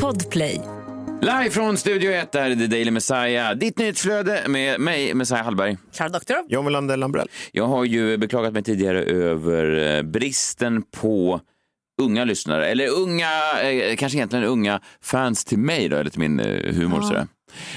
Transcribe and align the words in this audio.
Podplay. 0.00 0.60
Live 1.22 1.50
från 1.50 1.76
Studio 1.76 2.12
1, 2.12 2.32
där 2.32 2.50
är 2.50 2.56
The 2.56 2.66
Daily 2.66 2.90
Messiah. 2.90 3.54
Ditt 3.54 3.78
nyhetsflöde 3.78 4.42
med 4.48 4.80
mig, 4.80 5.14
Messiah 5.14 5.44
Hallberg. 5.44 5.76
Klara 5.94 6.08
Doktorov. 6.08 6.44
John 6.48 6.64
Melander 6.64 6.96
Lambrell. 6.96 7.28
Jag 7.52 7.66
har 7.66 7.84
ju 7.84 8.16
beklagat 8.16 8.52
mig 8.52 8.62
tidigare 8.62 9.02
över 9.02 9.96
eh, 9.96 10.02
bristen 10.02 10.82
på 10.82 11.40
unga 12.02 12.24
lyssnare, 12.24 12.66
eller 12.66 12.88
unga, 12.88 13.30
eh, 13.62 13.96
kanske 13.96 14.18
egentligen 14.18 14.44
unga 14.44 14.80
fans 15.02 15.44
till 15.44 15.58
mig 15.58 15.88
då, 15.88 15.96
eller 15.96 16.10
till 16.10 16.20
min 16.20 16.40
eh, 16.40 16.74
humor. 16.74 17.00
Sådär. 17.00 17.26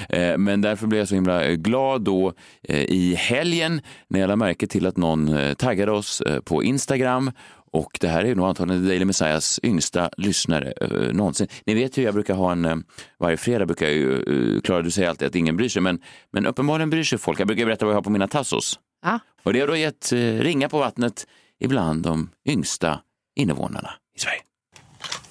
Eh, 0.10 0.38
Men 0.38 0.62
därför 0.62 0.88
blev 0.88 1.00
jag 1.00 1.08
så 1.08 1.16
himla 1.16 1.48
glad 1.48 2.02
då 2.02 2.34
i 2.70 3.16
helgen 3.16 3.82
när 4.08 4.20
jag 4.20 4.28
lade 4.28 4.38
märke 4.38 4.68
till 4.68 4.86
att 4.86 4.98
någon 4.98 5.38
taggade 5.58 5.92
oss 5.92 6.24
på 6.46 6.64
Instagram 6.64 7.32
och 7.76 7.98
det 8.02 8.08
här 8.08 8.22
är 8.22 8.26
ju 8.26 8.36
nog 8.36 8.48
antagligen 8.48 8.88
Daily 8.88 9.06
Messiahs 9.06 9.60
yngsta 9.64 10.10
lyssnare 10.18 10.74
eh, 10.82 11.14
någonsin. 11.14 11.48
Ni 11.66 11.74
vet 11.74 11.98
ju, 11.98 12.04
jag 12.04 12.14
brukar 12.14 12.34
ha 12.34 12.52
en, 12.52 12.66
eh, 12.66 12.76
varje 13.20 13.38
fredag 13.38 13.66
brukar 13.66 13.86
jag 13.86 13.96
ju, 13.96 14.16
eh, 14.56 14.62
Klara 14.62 14.82
du 14.82 14.92
säger 14.92 15.10
alltid 15.10 15.28
att 15.28 15.36
ingen 15.36 15.58
bryr 15.58 15.70
sig, 15.70 15.82
men, 15.82 16.02
men 16.32 16.46
uppenbarligen 16.46 16.90
bryr 16.90 17.04
sig 17.04 17.18
folk. 17.18 17.40
Jag 17.40 17.48
brukar 17.48 17.66
berätta 17.66 17.86
vad 17.86 17.94
jag 17.94 17.98
har 17.98 18.04
på 18.04 18.10
mina 18.10 18.28
tassos. 18.28 18.80
Ja. 19.02 19.20
Och 19.44 19.54
det 19.54 19.60
har 19.60 19.68
då 19.68 19.76
gett 19.76 20.12
eh, 20.12 20.18
ringa 20.18 20.70
på 20.70 20.80
vattnet 20.80 21.28
ibland 21.60 22.04
de 22.04 22.30
yngsta 22.46 23.00
invånarna 23.36 23.90
i 24.16 24.20
Sverige. 24.20 24.42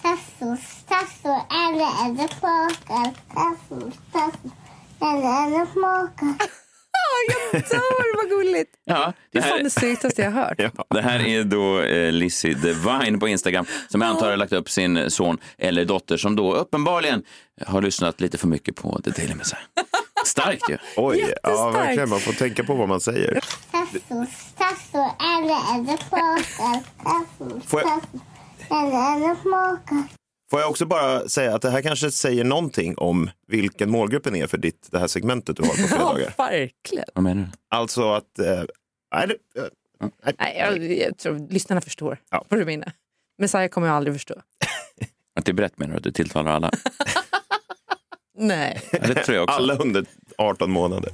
Tasso, 0.02 0.56
tasso, 0.88 1.28
eller 1.28 1.88
är 2.04 2.12
det 2.16 2.34
smakar? 2.34 3.14
Tasso, 3.34 3.90
tasso, 4.12 4.50
eller 5.00 5.26
är 5.26 5.60
det 5.60 5.72
smakar? 5.72 6.63
Jag 7.52 7.62
dör, 7.62 8.16
vad 8.16 8.28
gulligt. 8.30 8.70
Ja, 8.84 9.06
Det 9.06 9.12
det 9.32 9.38
är 9.38 9.42
fan 9.42 9.56
här, 9.58 9.64
det 9.64 9.70
sötaste 9.70 10.22
jag 10.22 10.30
har 10.30 10.42
hört. 10.44 10.58
det 10.90 11.02
här 11.02 11.26
är 11.26 11.44
då 11.44 11.80
eh, 11.80 12.12
Lizzie 12.12 12.54
Divine 12.54 13.18
på 13.20 13.28
Instagram 13.28 13.66
som 13.88 14.00
jag 14.00 14.10
antar 14.10 14.30
har 14.30 14.36
lagt 14.36 14.52
upp 14.52 14.70
sin 14.70 15.10
son 15.10 15.38
eller 15.58 15.84
dotter 15.84 16.16
som 16.16 16.36
då 16.36 16.54
uppenbarligen 16.54 17.22
har 17.66 17.82
lyssnat 17.82 18.20
lite 18.20 18.38
för 18.38 18.46
mycket 18.48 18.76
på 18.76 19.00
The 19.04 19.10
Daily 19.10 19.34
Messiah. 19.34 19.62
Starkt 20.24 20.70
ju. 20.70 20.76
Oj, 20.96 21.34
ja, 21.42 21.70
verkligen. 21.70 22.08
Man 22.08 22.20
får 22.20 22.32
tänka 22.32 22.64
på 22.64 22.74
vad 22.74 22.88
man 22.88 23.00
säger. 23.00 23.40
Får 27.66 27.80
jag- 27.80 28.00
Får 30.50 30.60
jag 30.60 30.70
också 30.70 30.86
bara 30.86 31.28
säga 31.28 31.54
att 31.54 31.62
det 31.62 31.70
här 31.70 31.82
kanske 31.82 32.10
säger 32.10 32.44
någonting 32.44 32.98
om 32.98 33.30
vilken 33.46 33.90
målgruppen 33.90 34.36
är 34.36 34.46
för 34.46 34.58
ditt, 34.58 34.88
det 34.90 34.98
här 34.98 35.06
segmentet 35.06 35.56
du 35.56 35.62
har 35.62 35.70
på 35.70 35.76
Ja, 35.80 35.86
fredagar. 35.88 36.34
verkligen. 36.38 37.04
Vad 37.14 37.24
menar 37.24 37.42
du? 37.42 37.48
Alltså 37.76 38.12
att... 38.12 38.38
Eh, 38.38 38.62
nej, 39.14 39.26
det, 39.28 39.60
eh, 39.60 39.66
nej. 40.24 40.34
Nej, 40.38 40.56
jag, 40.58 40.92
jag 41.08 41.18
tror 41.18 41.46
lyssnarna 41.50 41.80
förstår 41.80 42.18
Ja. 42.30 42.44
vad 42.48 42.60
du 42.60 42.64
menar. 42.64 42.92
Messiah 43.38 43.68
kommer 43.68 43.86
jag 43.88 43.96
aldrig 43.96 44.14
förstå. 44.14 44.34
Att 45.36 45.44
det 45.44 45.50
är 45.52 45.54
brett 45.54 45.78
menar 45.78 45.92
du? 45.92 45.96
Att 45.96 46.04
du 46.04 46.12
tilltalar 46.12 46.52
alla? 46.52 46.70
Nej. 48.38 48.80
Ja, 48.92 48.98
det 48.98 49.14
tror 49.14 49.34
jag 49.36 49.44
också. 49.44 49.56
Alla 49.56 49.74
under 49.76 50.06
18 50.38 50.70
månader. 50.70 51.10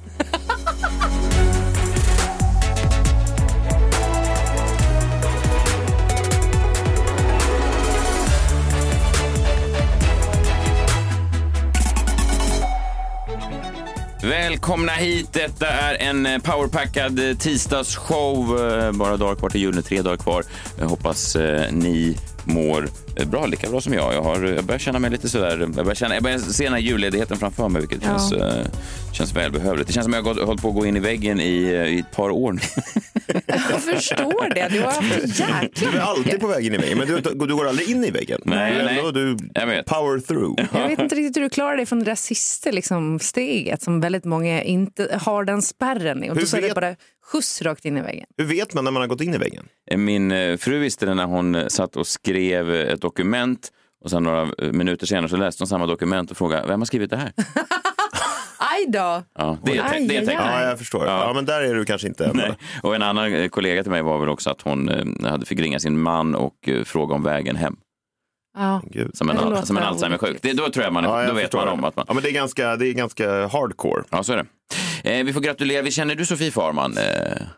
Välkomna 14.23 14.91
hit. 14.91 15.33
Detta 15.33 15.67
är 15.67 15.95
en 15.95 16.25
eh, 16.25 16.39
powerpackad 16.39 17.29
eh, 17.29 17.37
tisdagsshow. 17.37 18.59
Eh, 18.59 18.91
bara 18.91 19.17
dagar 19.17 19.35
kvar 19.35 19.49
till 19.49 19.61
jul, 19.61 19.83
tre 19.83 20.01
dagar 20.01 20.17
kvar. 20.17 20.43
Jag 20.79 20.85
hoppas 20.85 21.37
ni 21.71 22.17
mår 22.43 22.89
eh, 23.15 23.27
bra, 23.27 23.45
lika 23.45 23.69
bra 23.69 23.81
som 23.81 23.93
jag. 23.93 24.13
Jag, 24.13 24.21
har, 24.21 24.43
jag 24.43 24.63
börjar 24.65 24.79
känna 24.79 24.99
mig 24.99 25.09
lite 25.11 25.29
sådär, 25.29 25.57
jag 25.59 25.71
börjar, 25.71 25.95
känna, 25.95 26.13
jag 26.13 26.23
börjar 26.23 26.37
se 26.39 26.63
den 26.63 26.73
här 26.73 26.79
julledigheten 26.79 27.37
framför 27.37 27.69
mig, 27.69 27.81
vilket 27.81 27.99
Ja. 28.03 28.07
känns, 28.09 28.31
eh, 28.33 28.65
känns 29.13 29.35
välbehövligt. 29.35 29.87
Det 29.87 29.93
känns 29.93 30.03
som 30.05 30.13
jag 30.13 30.21
har 30.23 30.33
gått- 30.33 30.45
hållit 30.45 30.61
på 30.61 30.67
att 30.69 30.75
gå 30.75 30.85
in 30.85 30.97
i 30.97 30.99
väggen 30.99 31.39
i, 31.39 31.63
eh, 31.63 31.83
i 31.95 31.99
ett 31.99 32.11
par 32.15 32.29
år 32.29 32.51
nu. 32.53 32.59
Jag 33.47 33.81
förstår 33.81 34.53
det. 34.53 34.67
Du 34.71 34.79
har 34.81 34.91
haft 34.91 35.39
jäkla 35.39 35.91
Du 35.91 35.97
är 35.97 36.01
alltid 36.01 36.39
på 36.39 36.47
väg 36.47 36.65
in 36.65 36.73
i 36.73 36.77
väggen, 36.77 36.97
men 36.97 37.07
du, 37.07 37.21
du 37.45 37.55
går 37.55 37.67
aldrig 37.67 37.89
in 37.89 38.03
i 38.03 38.11
väggen. 38.11 38.41
Nej, 38.45 38.73
du, 38.77 38.85
nej. 38.85 39.11
du 39.13 39.37
Jag 39.53 39.67
vet. 39.67 39.85
power 39.85 40.19
through. 40.19 40.67
Jag 40.73 40.87
vet 40.87 40.99
inte 40.99 41.15
riktigt 41.15 41.37
hur 41.37 41.41
du 41.41 41.49
klarar 41.49 41.77
dig 41.77 41.85
från 41.85 41.99
det 41.99 42.05
där 42.05 42.15
sista 42.15 42.71
liksom, 42.71 43.19
steget 43.19 43.81
som 43.81 44.01
väldigt 44.01 44.25
många 44.25 44.63
inte 44.63 45.19
har 45.21 45.43
den 45.43 45.61
spärren 45.61 46.23
i. 46.23 46.29
Och 46.29 46.35
Hur 46.37 46.61
vet- 46.61 46.75
bara 46.75 46.95
skjuts 47.23 47.61
rakt 47.61 47.85
in 47.85 47.97
i 47.97 48.01
väggen. 48.01 48.25
Hur 48.37 48.45
vet 48.45 48.73
man 48.73 48.83
när 48.83 48.91
man 48.91 49.01
har 49.01 49.07
gått 49.07 49.21
in 49.21 49.33
i 49.33 49.37
väggen? 49.37 49.67
Min 49.97 50.31
eh, 50.31 50.57
fru 50.57 50.79
visste 50.79 51.05
det 51.05 51.13
när 51.13 51.25
hon 51.25 51.55
eh, 51.55 51.67
satt 51.67 51.95
och 51.95 52.07
skrev 52.07 52.73
eh, 52.73 52.93
ett 52.93 53.01
dokument 53.01 53.71
och 54.03 54.09
sen 54.09 54.23
några 54.23 54.49
minuter 54.71 55.05
senare 55.05 55.29
så 55.29 55.37
läste 55.37 55.61
hon 55.61 55.67
samma 55.67 55.85
dokument 55.85 56.31
och 56.31 56.37
frågade 56.37 56.67
vem 56.67 56.81
har 56.81 56.85
skrivit 56.85 57.09
det 57.09 57.17
här? 57.17 57.33
Aj 58.59 58.85
då! 58.87 59.23
Ja, 59.35 59.57
det, 59.63 59.77
är 59.77 59.93
Aj, 59.93 60.07
det 60.07 60.17
är 60.17 60.29
aj. 60.29 60.35
Ja, 60.35 60.61
jag 60.69 60.77
förstår. 60.77 61.05
Ja. 61.05 61.27
Ja. 61.27 61.33
men 61.33 61.45
där 61.45 61.61
är 61.61 61.75
du 61.75 61.85
kanske 61.85 62.07
inte. 62.07 62.31
Nej. 62.33 62.57
Och 62.83 62.95
en 62.95 63.01
annan 63.01 63.49
kollega 63.49 63.83
till 63.83 63.91
mig 63.91 64.01
var 64.01 64.19
väl 64.19 64.29
också 64.29 64.49
att 64.49 64.61
hon 64.61 64.87
hade 65.23 65.45
fick 65.45 65.59
ringa 65.59 65.79
sin 65.79 65.99
man 65.99 66.35
och 66.35 66.69
fråga 66.85 67.15
om 67.15 67.23
vägen 67.23 67.55
hem. 67.55 67.75
Ja. 68.57 68.81
Gud. 68.91 69.17
Som 69.17 69.29
en, 69.29 69.65
som 69.65 69.77
en 69.77 69.83
Alzheimer-sjuk. 69.83 70.37
Det, 70.41 70.53
då 70.53 70.69
tror 70.69 70.83
jag 70.83 70.93
man, 70.93 71.03
Ja, 71.03 71.21
jag 71.21 71.29
då 71.29 71.35
vet 71.35 71.53
man 71.53 71.67
om 71.67 71.83
att 71.83 71.95
man... 71.95 72.05
Ja, 72.07 72.13
men 72.13 72.23
det 72.23 72.29
är 72.29 72.33
ganska, 72.33 72.75
det 72.75 72.87
är 72.87 72.93
ganska 72.93 73.47
hardcore. 73.47 74.03
Ja, 74.09 74.23
så 74.23 74.33
är 74.33 74.37
det. 74.37 74.45
Eh, 75.03 75.23
vi 75.23 75.33
får 75.33 75.41
gratulera. 75.41 75.81
Vi 75.81 75.91
känner 75.91 76.15
du 76.15 76.25
Sofie 76.25 76.51
Farman? 76.51 76.97
Eh, 76.97 77.03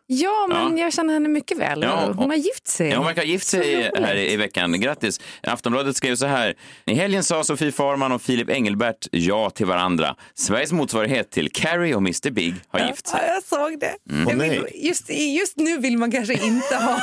ja, 0.06 0.48
men 0.50 0.78
jag 0.78 0.94
känner 0.94 1.14
henne 1.14 1.30
mycket 1.30 1.58
väl. 1.58 1.82
Ja, 1.82 2.14
Hon 2.18 2.30
har 2.30 2.38
gift 2.38 2.68
sig. 2.68 2.90
Ja, 2.90 2.98
hon 2.98 3.06
verkar 3.06 3.22
ha 3.22 3.28
gift 3.28 3.48
sig 3.48 3.92
här 3.96 4.16
i, 4.16 4.34
i 4.34 4.38
veckan. 4.38 4.82
Grattis! 4.82 5.20
Aftonbladet 5.44 5.98
skrev 5.98 6.16
så 6.16 6.26
här. 6.26 6.54
I 6.86 6.94
helgen 6.94 7.24
sa 7.24 7.44
Sofie 7.44 7.72
Farman 7.72 8.12
och 8.12 8.22
Filip 8.22 8.50
Engelbert 8.50 9.08
ja 9.12 9.50
till 9.50 9.66
varandra. 9.66 10.16
Sveriges 10.34 10.72
motsvarighet 10.72 11.32
till 11.32 11.52
Carrie 11.52 11.96
och 11.96 12.02
Mr 12.02 12.32
Big 12.32 12.56
har 12.68 12.88
gift 12.88 13.08
sig. 13.08 13.20
Ja, 13.28 13.34
jag 13.34 13.44
såg 13.44 13.80
det. 13.80 13.96
Mm. 14.14 14.28
Åh, 14.28 14.34
vill, 14.34 14.62
nej. 14.62 14.88
just, 14.88 15.10
just 15.10 15.58
nu 15.58 15.78
vill 15.78 15.98
man 15.98 16.12
kanske 16.12 16.34
inte 16.34 16.76
ha, 16.76 17.00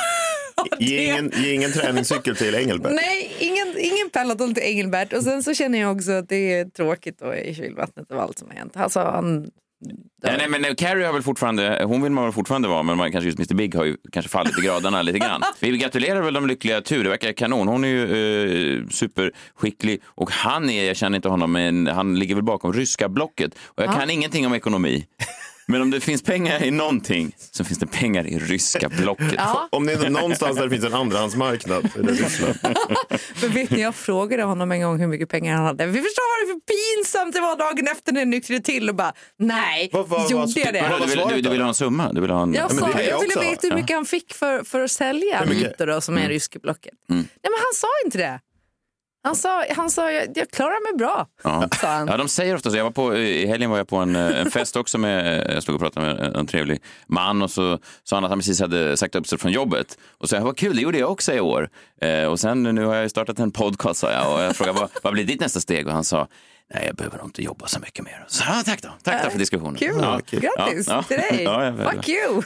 Ge 0.78 1.04
ingen, 1.04 1.32
ge 1.36 1.54
ingen 1.54 1.72
träningscykel 1.72 2.36
till 2.36 2.54
Engelbert. 2.54 2.92
Nej, 2.92 3.32
ingen, 3.38 3.74
ingen 3.78 4.10
peloton 4.12 4.54
till 4.54 4.62
Engelbert. 4.62 5.12
Och 5.12 5.22
sen 5.22 5.42
så 5.42 5.54
känner 5.54 5.80
jag 5.80 5.96
också 5.96 6.12
att 6.12 6.28
det 6.28 6.52
är 6.52 6.64
tråkigt 6.64 7.18
då 7.18 7.34
i 7.34 7.54
kylvattnet 7.54 8.10
av 8.12 8.20
allt 8.20 8.38
som 8.38 8.48
har 8.48 8.56
hänt. 8.56 8.76
Alltså, 8.76 9.00
han, 9.00 9.50
Ja, 10.22 10.36
nej, 10.38 10.48
men 10.48 10.64
eh, 10.64 10.74
Carrie 10.74 11.06
har 11.06 11.12
väl 11.12 11.22
fortfarande, 11.22 11.84
hon 11.84 12.02
vill 12.02 12.12
man 12.12 12.24
väl 12.24 12.32
fortfarande 12.32 12.68
vara, 12.68 12.82
men 12.82 12.96
man, 12.96 13.12
kanske 13.12 13.26
just 13.26 13.38
Mr 13.38 13.54
Big 13.54 13.74
har 13.74 13.84
ju 13.84 13.96
kanske 14.12 14.30
fallit 14.30 14.58
i 14.58 14.66
graderna 14.66 15.02
lite 15.12 15.18
grann. 15.18 15.42
Vi 15.60 15.78
gratulerar 15.78 16.22
väl 16.22 16.34
de 16.34 16.46
lyckliga 16.46 16.80
tur, 16.80 17.04
det 17.04 17.10
verkar 17.10 17.32
kanon. 17.32 17.68
Hon 17.68 17.84
är 17.84 17.88
ju 17.88 18.02
eh, 18.78 18.86
superskicklig 18.88 20.02
och 20.06 20.30
han 20.30 20.70
är, 20.70 20.84
jag 20.84 20.96
känner 20.96 21.16
inte 21.16 21.28
honom, 21.28 21.52
men 21.52 21.86
han 21.86 22.18
ligger 22.18 22.34
väl 22.34 22.44
bakom 22.44 22.72
ryska 22.72 23.08
blocket. 23.08 23.54
Och 23.64 23.82
jag 23.82 23.92
kan 23.94 24.10
ingenting 24.10 24.46
om 24.46 24.54
ekonomi. 24.54 25.06
Men 25.70 25.82
om 25.82 25.90
det 25.90 26.00
finns 26.00 26.22
pengar 26.22 26.62
i 26.62 26.70
någonting 26.70 27.36
så 27.50 27.64
finns 27.64 27.78
det 27.78 27.86
pengar 27.86 28.26
i 28.26 28.38
ryska 28.38 28.88
blocket. 28.88 29.34
ja, 29.36 29.68
Om 29.72 29.86
det 29.86 29.92
är 29.92 30.10
någonstans 30.10 30.56
där 30.56 30.64
det 30.64 30.70
finns 30.70 30.84
en 30.84 30.94
andrahandsmarknad 30.94 31.90
så 31.94 31.98
är 31.98 32.02
det 32.02 32.12
Ryssland. 32.12 32.54
för 33.34 33.48
vet 33.48 33.70
ni, 33.70 33.80
jag 33.80 33.94
frågade 33.94 34.42
honom 34.42 34.72
en 34.72 34.80
gång 34.82 35.00
hur 35.00 35.06
mycket 35.06 35.28
pengar 35.28 35.56
han 35.56 35.64
hade. 35.64 35.86
Vi 35.86 36.02
förstår 36.02 36.48
vad 36.48 36.48
det 36.48 36.60
för 36.60 36.72
pinsamt 36.74 37.34
det 37.34 37.40
var 37.40 37.56
dagen 37.58 37.88
efter 37.88 38.12
när 38.12 38.20
jag 38.20 38.28
nyktrade 38.28 38.62
till 38.62 38.88
och 38.88 38.94
bara 38.94 39.12
nej, 39.38 39.90
Vad- 39.92 40.08
vad- 40.08 40.30
gjorde 40.30 40.60
jag 40.60 40.74
det? 40.74 40.84
vad- 40.90 41.00
du, 41.02 41.06
vill, 41.06 41.24
du, 41.28 41.40
du 41.42 41.50
vill 41.50 41.60
ha 41.60 41.68
en 41.68 41.74
summa? 41.74 42.12
Du 42.12 42.20
vill 42.20 42.30
ha 42.30 42.42
en... 42.42 42.54
Jag, 42.54 42.70
men 42.74 42.78
sa, 42.78 42.90
jag 42.94 43.06
jag 43.08 43.20
ville 43.20 43.40
veta 43.40 43.66
hur 43.68 43.74
mycket 43.74 43.96
han 43.96 44.04
fick 44.06 44.34
för, 44.34 44.64
för 44.64 44.80
att 44.80 44.90
sälja 44.90 45.44
då, 45.78 46.00
som 46.00 46.14
är 46.14 46.18
Mm. 46.20 46.30
ryska 46.30 46.58
blocket. 46.58 46.92
Nej, 47.08 47.18
men 47.42 47.52
han 47.52 47.74
sa 47.74 47.86
inte 48.04 48.18
det. 48.18 48.40
Han 49.22 49.36
sa, 49.36 49.64
han 49.76 49.90
sa 49.90 50.12
jag, 50.12 50.28
jag 50.34 50.50
klarar 50.50 50.92
mig 50.92 50.98
bra, 50.98 51.26
Ja. 51.42 51.68
sa 51.80 51.86
han. 51.86 52.08
Ja, 52.08 52.16
de 52.16 52.28
säger 52.28 52.54
ofta 52.54 52.70
så. 52.70 52.76
Jag 52.76 52.84
var 52.84 52.90
på, 52.90 53.16
I 53.16 53.46
helgen 53.46 53.70
var 53.70 53.76
jag 53.76 53.88
på 53.88 53.96
en, 53.96 54.16
eh, 54.16 54.40
en 54.40 54.50
fest 54.50 54.76
också. 54.76 54.98
Med, 54.98 55.46
jag 55.54 55.62
stod 55.62 55.74
och 55.74 55.80
pratade 55.80 56.06
med 56.06 56.26
en, 56.26 56.34
en 56.36 56.46
trevlig 56.46 56.82
man 57.06 57.42
och 57.42 57.50
så 57.50 57.78
sa 58.04 58.16
han 58.16 58.24
att 58.24 58.30
han 58.30 58.38
precis 58.38 58.60
hade 58.60 58.96
sagt 58.96 59.14
upp 59.14 59.26
sig 59.26 59.38
från 59.38 59.52
jobbet. 59.52 59.98
Och 60.18 60.28
så 60.28 60.36
jag, 60.36 60.42
vad 60.42 60.56
kul, 60.56 60.76
det 60.76 60.82
gjorde 60.82 60.98
jag 60.98 61.10
också 61.10 61.32
i 61.32 61.40
år. 61.40 61.68
Eh, 62.00 62.24
och 62.24 62.40
sen 62.40 62.62
nu 62.62 62.84
har 62.84 62.94
jag 62.94 63.10
startat 63.10 63.38
en 63.38 63.50
podcast 63.50 64.00
sa 64.00 64.12
jag 64.12 64.34
och 64.34 64.40
jag 64.42 64.56
frågade 64.56 64.80
vad, 64.80 64.90
vad 65.02 65.12
blir 65.12 65.24
ditt 65.24 65.40
nästa 65.40 65.60
steg? 65.60 65.86
Och 65.86 65.92
han 65.92 66.04
sa, 66.04 66.28
nej 66.74 66.84
jag 66.86 66.96
behöver 66.96 67.18
nog 67.18 67.26
inte 67.26 67.42
jobba 67.42 67.66
så 67.66 67.80
mycket 67.80 68.04
mer. 68.04 68.24
Så, 68.28 68.44
ja, 68.48 68.62
tack 68.66 68.82
då, 68.82 68.88
tack 69.02 69.24
då 69.24 69.30
för 69.30 69.38
diskussionen. 69.38 69.74
Kul, 69.74 69.96
Ja. 70.00 70.20
grattis 70.30 70.88
Ja, 70.88 70.94
ja. 70.94 71.02
till 71.02 71.16
dig. 71.16 71.42
Ja, 71.42 71.90
Fuck 71.92 72.08
you. 72.08 72.42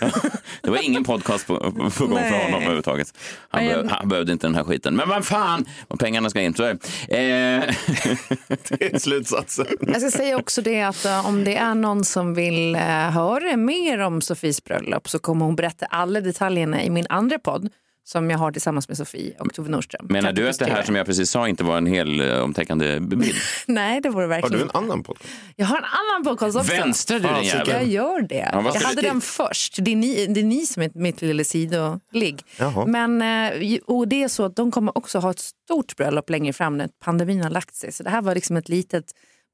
Det 0.62 0.70
var 0.70 0.78
ingen 0.84 1.04
podcast 1.04 1.46
på, 1.46 1.58
på 1.58 2.06
gång 2.06 2.18
för 2.18 2.42
honom 2.44 2.54
överhuvudtaget. 2.54 3.14
Han, 3.48 3.64
Men- 3.64 3.82
behö, 3.86 3.96
han 3.98 4.08
behövde 4.08 4.32
inte 4.32 4.46
den 4.46 4.54
här 4.54 4.64
skiten. 4.64 4.96
Men 4.96 5.08
vad 5.08 5.26
fan, 5.26 5.64
och 5.88 5.98
pengarna 6.00 6.30
ska 6.30 6.40
in. 6.40 6.54
Så. 6.54 6.64
Eh, 6.64 6.76
Det 7.08 8.94
är 8.94 8.98
slutsatsen. 8.98 9.66
Jag 9.80 10.00
ska 10.00 10.10
säga 10.10 10.36
också 10.38 10.62
det 10.62 10.82
att 10.82 11.04
eh, 11.04 11.26
om 11.26 11.44
det 11.44 11.56
är 11.56 11.74
någon 11.74 12.04
som 12.04 12.34
vill 12.34 12.74
eh, 12.74 12.80
höra 13.10 13.56
mer 13.56 13.98
om 13.98 14.20
Sofies 14.22 14.64
bröllop 14.64 15.08
så 15.08 15.18
kommer 15.18 15.44
hon 15.46 15.56
berätta 15.56 15.86
alla 15.86 16.20
detaljerna 16.20 16.82
i 16.82 16.90
min 16.90 17.06
andra 17.08 17.38
podd 17.38 17.68
som 18.06 18.30
jag 18.30 18.38
har 18.38 18.52
tillsammans 18.52 18.88
med 18.88 18.96
Sofie 18.96 19.34
och 19.38 19.54
Tove 19.54 19.70
Nordström. 19.70 20.06
Menar 20.08 20.28
Kan 20.28 20.34
du 20.34 20.48
att 20.48 20.58
det 20.58 20.64
här 20.64 20.82
som 20.82 20.94
jag 20.94 21.06
precis 21.06 21.30
sa 21.30 21.48
inte 21.48 21.64
var 21.64 21.76
en 21.76 21.86
hel 21.86 22.20
eh, 22.20 22.38
omtäckande 22.38 23.00
bild? 23.00 23.34
Nej, 23.66 24.00
det 24.00 24.08
vore 24.08 24.22
Har 24.22 24.28
verkligen 24.28 24.58
du 24.58 24.64
en 24.64 24.70
annan 24.74 25.02
podcast? 25.02 25.30
Jag 25.56 25.66
har 25.66 25.76
en 25.78 25.84
annan 25.84 26.24
podcast 26.24 26.56
också. 26.56 26.72
Vänster 26.72 27.14
du 27.14 27.20
din 27.20 27.28
Fasiken. 27.28 27.58
jävel. 27.58 27.72
Jag 27.74 27.86
gör 27.86 28.20
det. 28.22 28.50
Ja, 28.52 28.62
jag 28.74 28.80
hade 28.80 29.02
det 29.02 29.08
den 29.08 29.20
först. 29.20 29.76
Det 29.80 29.92
är 29.92 29.96
ni, 29.96 30.26
det 30.26 30.40
är 30.40 30.44
ni 30.44 30.66
som 30.66 30.82
är 30.82 30.90
mitt 30.94 31.22
lilla 31.22 31.44
sidoligg. 31.44 32.42
Men 32.86 33.22
eh, 33.22 33.78
och 33.86 34.08
det 34.08 34.22
är 34.22 34.28
så 34.28 34.44
att 34.44 34.56
de 34.56 34.70
kommer 34.70 34.98
också 34.98 35.18
ha 35.18 35.30
ett 35.30 35.38
stort 35.38 35.96
bröllop 35.96 36.30
längre 36.30 36.52
fram 36.52 36.78
när 36.78 36.88
pandemin 37.04 37.42
har 37.42 37.50
lagt 37.50 37.74
sig. 37.74 37.92
Så 37.92 38.02
det 38.02 38.10
här 38.10 38.22
var 38.22 38.34
liksom 38.34 38.56
ett 38.56 38.68
litet, 38.68 39.04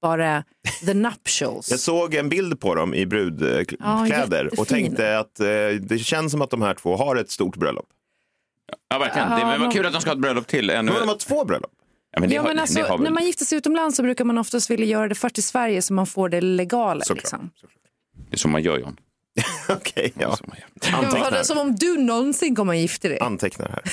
bara 0.02 0.44
the 0.86 0.94
nuptials. 0.94 1.70
Jag 1.70 1.80
såg 1.80 2.14
en 2.14 2.28
bild 2.28 2.60
på 2.60 2.74
dem 2.74 2.94
i 2.94 3.00
Ja, 3.00 3.06
brudkläder 3.06 4.46
och 4.46 4.52
jättefina. 4.58 4.64
tänkte 4.64 5.18
att 5.18 5.40
eh, 5.40 5.46
det 5.80 5.98
känns 5.98 6.32
som 6.32 6.42
att 6.42 6.50
de 6.50 6.62
här 6.62 6.74
två 6.74 6.96
har 6.96 7.16
ett 7.16 7.30
stort 7.30 7.56
bröllop. 7.56 7.86
Ja, 8.88 8.98
verkligen. 8.98 9.30
Det 9.30 9.40
Ja, 9.40 9.46
men 9.46 9.60
vad 9.60 9.72
kul 9.72 9.86
att 9.86 9.92
de 9.92 10.00
ska 10.00 10.10
ha 10.10 10.14
ett 10.14 10.20
bröllop 10.20 10.46
till. 10.46 10.70
Ännu... 10.70 10.92
Men 10.92 11.00
de 11.00 11.08
har 11.08 11.16
två 11.16 11.44
bröllop. 11.44 11.70
Ja, 12.12 12.20
men 12.20 12.30
Ja, 12.30 12.42
har, 12.42 12.48
men 12.48 12.58
alltså, 12.58 12.82
har 12.82 12.98
väl... 12.98 13.04
när 13.04 13.10
man 13.10 13.24
gifter 13.24 13.44
sig 13.44 13.58
utomlands 13.58 13.96
så 13.96 14.02
brukar 14.02 14.24
man 14.24 14.38
oftast 14.38 14.70
vilja 14.70 14.86
göra 14.86 15.08
det 15.08 15.14
först 15.14 15.38
i 15.38 15.42
Sverige 15.42 15.82
så 15.82 15.94
man 15.94 16.06
får 16.06 16.28
det 16.28 16.40
legala. 16.40 17.04
Såklart. 17.04 17.22
Liksom. 17.22 17.50
Det 18.30 18.34
är 18.34 18.38
så 18.38 18.48
man 18.48 18.62
gör, 18.62 18.78
John. 18.78 18.96
Okej, 19.68 20.12
ja. 20.18 20.36
Antecknar. 20.92 21.20
vadå, 21.30 21.44
som 21.44 21.58
om 21.58 21.74
du 21.76 21.98
någonsin 21.98 22.56
kommer 22.56 22.72
att 22.72 22.78
gifta 22.78 23.08
dig. 23.08 23.18
Antecknar 23.20 23.68
här. 23.68 23.82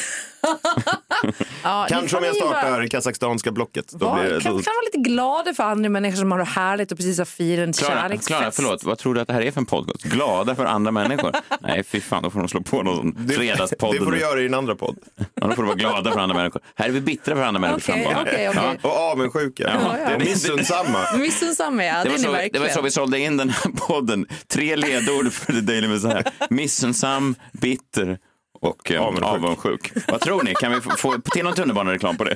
Ja, 1.64 1.86
Kanske 1.90 2.18
om 2.18 2.24
jag 2.24 2.34
ni 2.34 2.40
vara- 2.40 2.50
startar 2.62 2.88
kazakstanska 2.88 3.52
blocket. 3.52 3.86
Då 3.92 4.06
Var, 4.06 4.20
blir 4.20 4.34
det, 4.34 4.42
kan, 4.42 4.58
då, 4.58 4.64
kan 4.64 4.74
vara 4.76 4.86
lite 4.94 5.10
glada 5.10 5.54
för 5.54 5.64
andra 5.64 5.90
människor 5.90 6.18
som 6.18 6.32
har 6.32 6.40
det 6.40 6.46
härligt 6.46 6.92
och 6.92 6.98
precis 6.98 7.18
har 7.18 7.26
firat 7.26 7.68
en 7.68 7.74
Klara, 7.74 7.94
kärleksfest. 8.02 8.28
Klara, 8.28 8.52
förlåt, 8.52 8.84
vad 8.84 8.98
tror 8.98 9.14
du 9.16 9.22
att 9.22 9.28
det 9.28 9.34
här 9.34 9.42
är 9.42 9.52
för 9.52 9.60
en 9.62 9.66
podcast? 9.66 10.04
Glada 10.04 10.56
för 10.56 10.66
andra 10.66 10.92
människor? 10.92 11.32
Nej, 11.62 11.84
fy 11.84 12.02
fan, 12.02 12.24
då 12.24 12.30
får 12.30 12.40
de 12.40 12.48
slå 12.48 12.62
på 12.62 12.84
någon 12.84 13.16
det 13.28 13.34
fredagspodd. 13.34 13.98
får 13.98 14.12
du 14.12 14.20
göra 14.20 14.40
i 14.40 14.44
din 14.44 14.54
andra 14.54 14.76
podd. 14.76 14.98
Ja, 15.16 15.48
då 15.48 15.56
får 15.56 15.62
du 15.64 15.68
vara 15.68 15.78
glada 15.78 16.12
för 16.12 16.20
andra 16.20 16.36
människor. 16.38 16.62
Här 16.76 16.88
är 16.88 16.92
vi 16.92 17.02
bittra 17.02 17.36
för 17.36 17.44
andra 17.44 17.62
människors 17.62 17.90
Okej, 17.90 18.04
framgångar. 18.04 18.28
okej, 18.32 18.50
okej. 18.50 18.78
Ja. 18.84 18.90
Och 18.90 18.96
avundsjuka. 18.98 19.64
Ja, 19.84 19.98
ja. 20.06 20.14
Och 20.16 20.20
missunnsamma. 20.22 21.06
Missunnsamma, 21.18 21.86
ja. 21.86 21.94
Det 21.96 22.04
Det 22.04 22.10
var, 22.10 22.18
så, 22.18 22.50
det 22.54 22.60
var 22.60 22.68
så 22.68 22.82
vi 22.82 22.92
sålde 22.92 23.20
in 23.20 23.38
den 23.38 23.50
här 23.50 23.72
podden. 23.88 24.26
Tre 24.48 24.76
ledord 24.76 25.27
för 25.30 25.54
The 25.54 25.62
Daily 25.62 25.88
Messiah. 25.88 26.24
Missunnsam, 26.50 27.36
bitter 27.54 28.18
och 28.62 28.92
eh, 28.92 29.02
Avundsjuk. 29.02 29.26
avundsjuk. 29.28 29.92
Vad 30.08 30.22
tror 30.22 30.44
ni? 30.44 30.54
Kan 30.56 30.72
vi 30.72 30.82
få, 30.82 30.90
få 30.98 31.18
till 31.32 31.44
någon 31.44 31.54
tunnelbanereklam 31.54 32.18
på 32.18 32.24
det? 32.24 32.36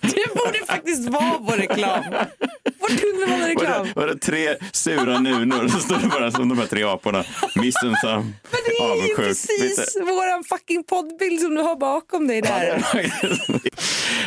Det 0.00 0.34
borde 0.34 0.66
faktiskt 0.66 1.08
vara 1.08 1.38
vår 1.40 1.56
reklam. 1.56 2.04
Var 2.88 2.96
tunnelbanereklam. 2.96 3.86
det, 3.86 3.92
var 4.00 4.06
det 4.06 4.18
tre 4.18 4.54
sura 4.72 5.20
nunor? 5.20 5.68
Så 5.68 5.78
står 5.78 5.96
det 6.02 6.08
bara 6.08 6.30
som 6.30 6.48
de 6.48 6.58
här 6.58 6.66
tre 6.66 6.82
aporna. 6.84 7.24
Missunnsam, 7.56 8.20
Men 8.22 8.60
det 8.66 8.84
är 8.84 9.08
ju 9.08 9.14
precis 9.16 9.96
våran 10.00 10.44
fucking 10.44 10.84
poddbild 10.84 11.40
som 11.40 11.54
du 11.54 11.60
har 11.62 11.76
bakom 11.76 12.26
dig 12.26 12.40
där. 12.42 12.84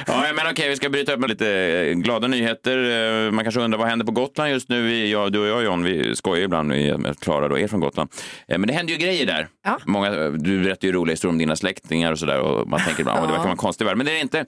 ja, 0.08 0.24
men 0.36 0.52
okej, 0.52 0.70
vi 0.70 0.76
ska 0.76 0.90
bryta 0.90 1.14
upp 1.14 1.20
med 1.20 1.30
lite 1.30 1.50
eh, 1.50 1.94
glada 1.94 2.28
nyheter. 2.28 2.78
Eh, 3.26 3.32
Man 3.32 3.46
kanske 3.46 3.62
undrar 3.62 3.80
vad 3.80 3.88
händer 3.88 4.06
på 4.06 4.12
Gotland 4.12 4.52
just 4.52 4.70
nu. 4.70 4.82
Vi, 4.82 5.12
jag, 5.12 5.32
du 5.32 5.40
och 5.40 5.48
jag 5.48 5.64
John, 5.64 5.84
vi 5.84 6.16
skojar 6.16 6.44
ibland 6.44 6.74
Klara 7.20 7.48
då 7.48 7.58
är 7.60 7.68
från 7.68 7.80
Gotland. 7.80 8.10
Eh, 8.48 8.58
Men 8.58 8.68
det 8.68 8.74
händer 8.74 8.94
ju 8.94 9.00
grejer 9.00 9.26
där. 9.26 9.48
Ja. 9.66 9.80
Många, 9.86 10.10
du 10.30 10.64
berättar 10.64 10.88
ju 10.88 10.92
roliga 10.94 11.14
historier 11.14 11.32
om 11.34 11.38
dina 11.38 11.56
släktingar 11.56 12.12
och 12.12 12.20
sådär 12.20 12.40
och 12.40 12.68
man 12.68 12.80
tänker 12.80 13.02
ibland, 13.02 13.20
"Åh, 13.20 13.26
det 13.26 13.32
verkar 13.32 13.44
vara 13.44 13.52
en 13.52 13.58
konstig 13.58 13.86
värld. 13.86 13.98
Men 13.98 14.06
det 14.06 14.12
är 14.12 14.16
det 14.16 14.22
inte. 14.22 14.46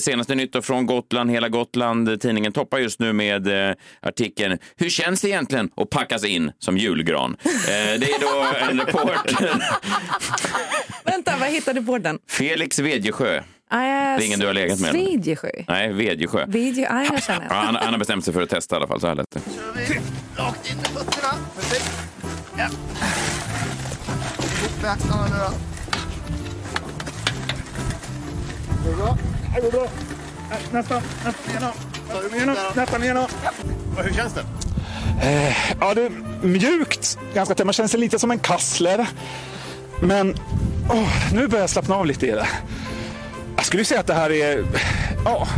Senaste 0.00 0.34
nytt 0.34 0.64
från 0.64 0.86
Gotland, 0.86 1.30
hela 1.30 1.48
Gotland. 1.48 2.20
Tidningen 2.20 2.52
toppar 2.52 2.78
just 2.78 3.00
nu 3.00 3.12
med 3.12 3.47
eh, 3.48 3.72
artikeln 4.02 4.58
Hur 4.76 4.90
känns 4.90 5.20
det 5.20 5.28
egentligen 5.28 5.70
att 5.76 5.90
packas 5.90 6.24
in 6.24 6.52
som 6.58 6.78
julgran? 6.78 7.36
Eh, 7.44 7.50
det 7.68 8.10
är 8.12 8.20
då 8.20 8.66
en 8.70 8.80
reporter, 8.80 9.62
Vänta, 11.04 11.36
vad 11.40 11.48
hittade 11.48 11.82
på 11.82 11.98
den? 11.98 12.18
Felix 12.28 12.78
Vedjesjö. 12.78 13.42
Det 13.70 13.76
är 13.76 14.26
ingen 14.26 14.40
du 14.40 14.46
har 14.46 14.54
legat 14.54 14.80
med? 14.80 14.90
Svedjesjö. 14.90 15.50
Nej, 15.68 15.92
Vedjesjö. 15.92 16.44
Video, 16.46 16.84
ja, 16.84 17.04
jag 17.12 17.22
känner. 17.22 17.46
Ja, 17.50 17.54
han, 17.54 17.76
han 17.76 17.92
har 17.92 17.98
bestämt 17.98 18.24
sig 18.24 18.34
för 18.34 18.42
att 18.42 18.50
testa 18.50 18.74
i 18.74 18.76
alla 18.76 18.86
fall. 18.86 19.00
Så 19.00 19.06
här 19.06 19.14
lät 19.14 19.30
det. 19.30 19.40
Rakt 20.36 20.70
in 20.70 20.76
med 20.76 20.86
fötterna. 20.86 21.34
Perfekt. 21.56 21.90
Ja. 22.58 22.68
Ihop 24.58 24.82
med 24.82 24.90
axlarna 24.90 25.26
nu 25.26 25.34
då. 25.38 25.52
Det 28.84 28.90
går 28.90 28.96
bra. 28.96 29.18
Det 29.54 29.60
går 29.60 29.70
bra. 29.70 29.88
Nästan 30.72 31.02
Och 33.96 34.04
Hur 34.04 34.14
känns 34.14 34.34
det? 34.34 34.44
Ja, 35.80 35.94
det 35.94 36.02
är 36.02 36.10
mjukt. 36.46 37.18
Ganska 37.34 37.54
tätt. 37.54 37.66
Man 37.66 37.72
känner 37.72 37.88
sig 37.88 38.00
lite 38.00 38.18
som 38.18 38.30
en 38.30 38.38
kassler. 38.38 39.06
Men 40.00 40.34
åh, 40.90 41.32
nu 41.34 41.48
börjar 41.48 41.62
jag 41.62 41.70
slappna 41.70 41.96
av 41.96 42.06
lite 42.06 42.26
i 42.26 42.30
det. 42.30 42.46
Jag 43.56 43.64
skulle 43.64 43.84
säga 43.84 44.00
att 44.00 44.06
det 44.06 44.14
här 44.14 44.30
är... 44.32 44.64
Ja. 45.24 45.48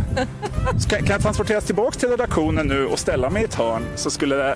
Ska, 0.79 0.97
kan 0.97 1.07
jag 1.07 1.21
transporteras 1.21 1.65
tillbaka 1.65 1.99
till 1.99 2.09
redaktionen 2.09 2.67
nu 2.67 2.85
och 2.85 2.99
ställa 2.99 3.29
mig 3.29 3.41
i 3.41 3.45
ett 3.45 3.55
hörn 3.55 3.85
så 3.95 4.11
skulle 4.11 4.35
det 4.35 4.55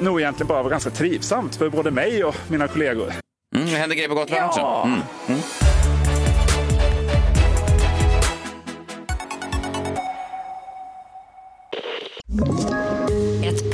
nog 0.00 0.20
egentligen 0.20 0.48
bara 0.48 0.62
vara 0.62 0.70
ganska 0.70 0.90
trivsamt 0.90 1.56
för 1.56 1.70
både 1.70 1.90
mig 1.90 2.24
och 2.24 2.34
mina 2.48 2.68
kollegor. 2.68 3.12
Mm, 3.56 3.70
det 3.70 3.76
händer 3.76 3.96
grejer 3.96 4.08
på 4.08 4.14
Gotland 4.14 4.40
Ja. 4.42 4.48
också. 4.48 4.88
Mm. 5.32 5.40
Ett 5.40 5.67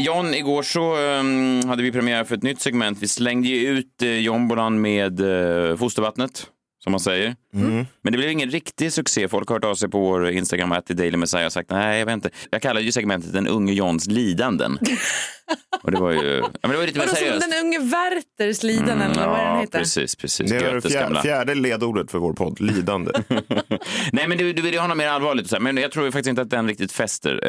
John, 0.00 0.34
igår 0.34 0.62
så 0.62 0.96
um, 0.96 1.68
hade 1.68 1.82
vi 1.82 1.92
premiär 1.92 2.24
för 2.24 2.36
ett 2.36 2.42
nytt 2.42 2.60
segment. 2.60 2.98
Vi 3.00 3.08
slängde 3.08 3.48
ju 3.48 3.68
ut 3.68 4.02
eh, 4.02 4.08
uh, 4.08 4.18
jombolan 4.18 4.80
med 4.80 5.20
uh, 5.20 5.76
fostervattnet, 5.76 6.46
som 6.84 6.90
man 6.90 7.00
säger. 7.00 7.34
Mm. 7.54 7.86
Men 8.02 8.12
det 8.12 8.18
blev 8.18 8.30
ingen 8.30 8.50
riktig 8.50 8.92
succé. 8.92 9.28
Folk 9.28 9.48
har 9.48 9.56
hört 9.56 9.64
av 9.64 9.74
sig 9.74 9.88
på 9.88 10.00
vår 10.00 10.28
Instagram, 10.30 10.72
att 10.72 10.86
Daily 10.86 11.16
Messiah, 11.16 11.46
och 11.46 11.52
sagt 11.52 11.70
nej, 11.70 11.98
jag 11.98 12.06
vet 12.06 12.12
inte. 12.12 12.30
Jag 12.50 12.62
kallade 12.62 12.86
ju 12.86 12.92
segmentet 12.92 13.32
Den 13.32 13.46
unge 13.46 13.72
Johns 13.72 14.06
lidanden. 14.06 14.78
och 15.82 15.90
det 15.90 16.00
var 16.00 16.10
ju 16.10 16.36
ja, 16.38 16.50
men 16.62 16.70
det 16.70 16.76
var 16.76 16.86
lite 16.86 16.98
mer 16.98 17.06
Vadå, 17.06 17.16
som 17.16 17.26
seriöst. 17.26 17.50
den 17.50 17.66
unge 17.66 17.78
Werthers 17.78 18.62
lidanden 18.62 19.10
eller 19.10 19.26
vad 19.26 19.38
är 19.38 19.44
den 19.44 19.54
Ja, 19.54 19.60
heter? 19.60 19.78
precis, 19.78 20.16
precis. 20.16 20.50
Det 20.50 20.56
är 20.56 20.74
det 20.74 20.80
fjär, 20.80 21.22
fjärde 21.22 21.54
ledordet 21.54 22.10
för 22.10 22.18
vår 22.18 22.32
podd, 22.32 22.60
lidande. 22.60 23.12
Nej, 24.12 24.28
men 24.28 24.38
du, 24.38 24.52
du 24.52 24.62
vill 24.62 24.72
ju 24.74 24.78
ha 24.80 24.86
något 24.86 24.96
mer 24.96 25.08
allvarligt. 25.08 25.48
Så 25.48 25.56
här. 25.56 25.60
Men 25.60 25.76
jag 25.76 25.92
tror 25.92 26.04
ju 26.04 26.12
faktiskt 26.12 26.28
inte 26.30 26.42
att 26.42 26.50
den 26.50 26.68
riktigt 26.68 26.92
fäster. 26.92 27.46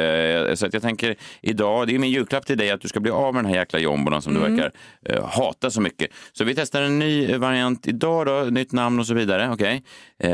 Eh, 0.49 0.55
så 0.55 0.65
att 0.65 0.73
jag 0.73 0.81
tänker 0.81 1.15
idag, 1.41 1.87
det 1.87 1.95
är 1.95 1.99
min 1.99 2.11
julklapp 2.11 2.45
till 2.45 2.57
dig 2.57 2.71
att 2.71 2.81
du 2.81 2.87
ska 2.87 2.99
bli 2.99 3.11
av 3.11 3.33
med 3.33 3.43
den 3.43 3.53
här 3.53 3.59
jäkla 3.59 3.79
jombolan 3.79 4.21
som 4.21 4.33
du 4.33 4.39
verkar 4.39 4.71
eh, 5.09 5.25
hata 5.25 5.71
så 5.71 5.81
mycket. 5.81 6.11
Så 6.33 6.43
vi 6.43 6.55
testar 6.55 6.81
en 6.81 6.99
ny 6.99 7.37
variant 7.37 7.87
idag 7.87 8.25
då, 8.25 8.33
nytt 8.51 8.71
namn 8.71 8.99
och 8.99 9.07
så 9.07 9.13
vidare. 9.13 9.20
Okej, 9.29 9.83
eh, 10.23 10.31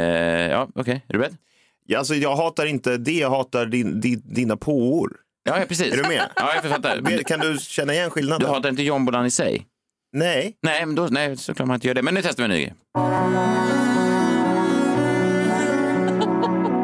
ja, 0.51 0.67
okej, 0.75 1.03
är 1.07 1.13
du 1.13 1.19
beredd? 1.19 1.37
Ja, 1.85 1.97
alltså, 1.99 2.15
jag 2.15 2.35
hatar 2.35 2.65
inte 2.65 2.97
det, 2.97 3.11
jag 3.11 3.29
hatar 3.29 3.65
din, 3.65 4.01
din, 4.01 4.21
dina 4.25 4.57
påor. 4.57 5.11
Ja, 5.43 5.59
ja, 5.59 5.65
precis. 5.67 5.93
Är 5.93 5.97
du 5.97 6.03
med? 6.03 6.29
Ja, 6.35 6.53
jag 6.55 6.63
fattar. 6.63 7.23
Kan 7.23 7.39
du 7.39 7.57
känna 7.59 7.93
igen 7.93 8.05
Du 8.05 8.11
skillnaden? 8.11 8.49
hatar 8.49 8.69
inte 8.69 8.83
jombolan 8.83 9.25
i 9.25 9.31
sig? 9.31 9.67
Nej. 10.13 10.57
Nej, 10.61 10.85
men 10.85 10.95
då, 10.95 11.07
nej, 11.11 11.37
såklart 11.37 11.67
man 11.67 11.75
inte 11.75 11.87
gör 11.87 11.93
det. 11.95 12.01
Men 12.01 12.13
nu 12.13 12.21
testar 12.21 12.43
vi 12.43 12.45
en 12.45 12.49
ny 12.51 12.61
grej. 12.63 12.73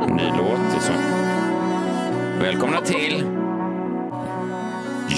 Ny 0.09 0.37
låt 0.37 0.75
och 0.75 0.81
så. 0.81 0.93
Välkomna 2.39 2.81
till 2.81 3.23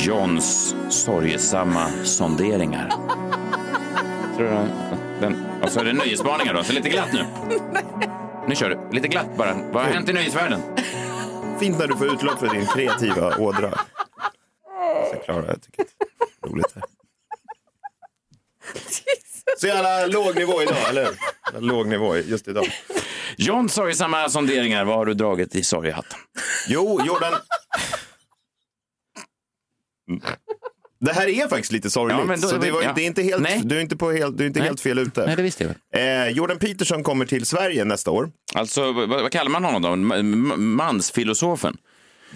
Johns 0.05 0.75
sorgesamma 0.89 1.87
sonderingar. 2.03 2.89
Tror 4.37 4.47
du 4.49 4.55
den, 5.21 5.35
och 5.65 5.71
så 5.71 5.79
är 5.79 5.85
det 5.85 5.93
nöjesvarningar 5.93 6.53
då, 6.53 6.63
så 6.63 6.73
lite 6.73 6.89
glatt 6.89 7.13
nu. 7.13 7.25
Nu 8.47 8.55
kör 8.55 8.69
du. 8.69 8.95
Lite 8.95 9.07
glatt 9.07 9.37
bara. 9.37 9.53
Vad 9.53 9.83
har 9.83 9.91
hänt 9.91 10.09
i 10.09 10.13
nöjesvärlden? 10.13 10.61
Fint 11.59 11.79
när 11.79 11.87
du 11.87 11.97
får 11.97 12.13
utlopp 12.13 12.39
för 12.39 12.47
din 12.47 12.65
kreativa 12.65 13.37
ådra. 13.37 13.71
Så 15.11 15.19
Klara, 15.25 15.45
jag 15.47 15.61
tycker 15.61 15.83
det 15.83 16.47
är 16.47 16.51
roligt. 16.51 16.75
Här. 16.75 16.83
Så 19.57 19.67
jävla 19.67 20.05
låg 20.05 20.35
nivå 20.35 20.61
idag, 20.61 20.89
eller 20.89 21.05
hur? 21.05 21.61
Låg 21.61 21.87
nivå 21.87 22.17
just 22.17 22.47
idag. 22.47 22.65
Johns 23.37 23.73
sorgesamma 23.73 24.29
sonderingar. 24.29 24.85
Vad 24.85 24.95
har 24.95 25.05
du 25.05 25.13
dragit 25.13 25.55
i 25.55 25.63
sorgehatten? 25.63 26.19
Jo, 26.67 27.01
Jordan. 27.05 27.33
Det 31.05 31.13
här 31.13 31.27
är 31.27 31.47
faktiskt 31.47 31.71
lite 31.71 31.89
sorgligt. 31.89 32.17
Ja, 32.19 32.25
men 32.25 32.41
då- 32.41 32.47
så 32.47 32.57
det, 32.57 32.71
var, 32.71 32.81
ja. 32.81 32.93
det 32.95 33.01
är 33.01 33.05
inte 33.05 33.23
helt, 33.23 33.41
Nej. 33.41 33.61
du 33.63 33.77
är 33.77 33.81
inte, 33.81 33.97
på 33.97 34.11
helt, 34.11 34.37
du 34.37 34.43
är 34.43 34.47
inte 34.47 34.59
Nej. 34.59 34.67
helt 34.67 34.81
fel 34.81 34.99
ute. 34.99 35.25
Nej, 35.25 35.35
det 35.35 35.41
visste 35.43 35.75
jag. 35.91 36.23
Eh, 36.25 36.29
Jordan 36.29 36.59
Peterson 36.59 37.03
kommer 37.03 37.25
till 37.25 37.45
Sverige 37.45 37.85
nästa 37.85 38.11
år. 38.11 38.29
Alltså, 38.53 38.91
vad, 38.91 39.09
vad 39.09 39.31
kallar 39.31 39.51
man 39.51 39.63
honom 39.63 39.81
då? 39.81 39.95
Mansfilosofen? 40.57 41.77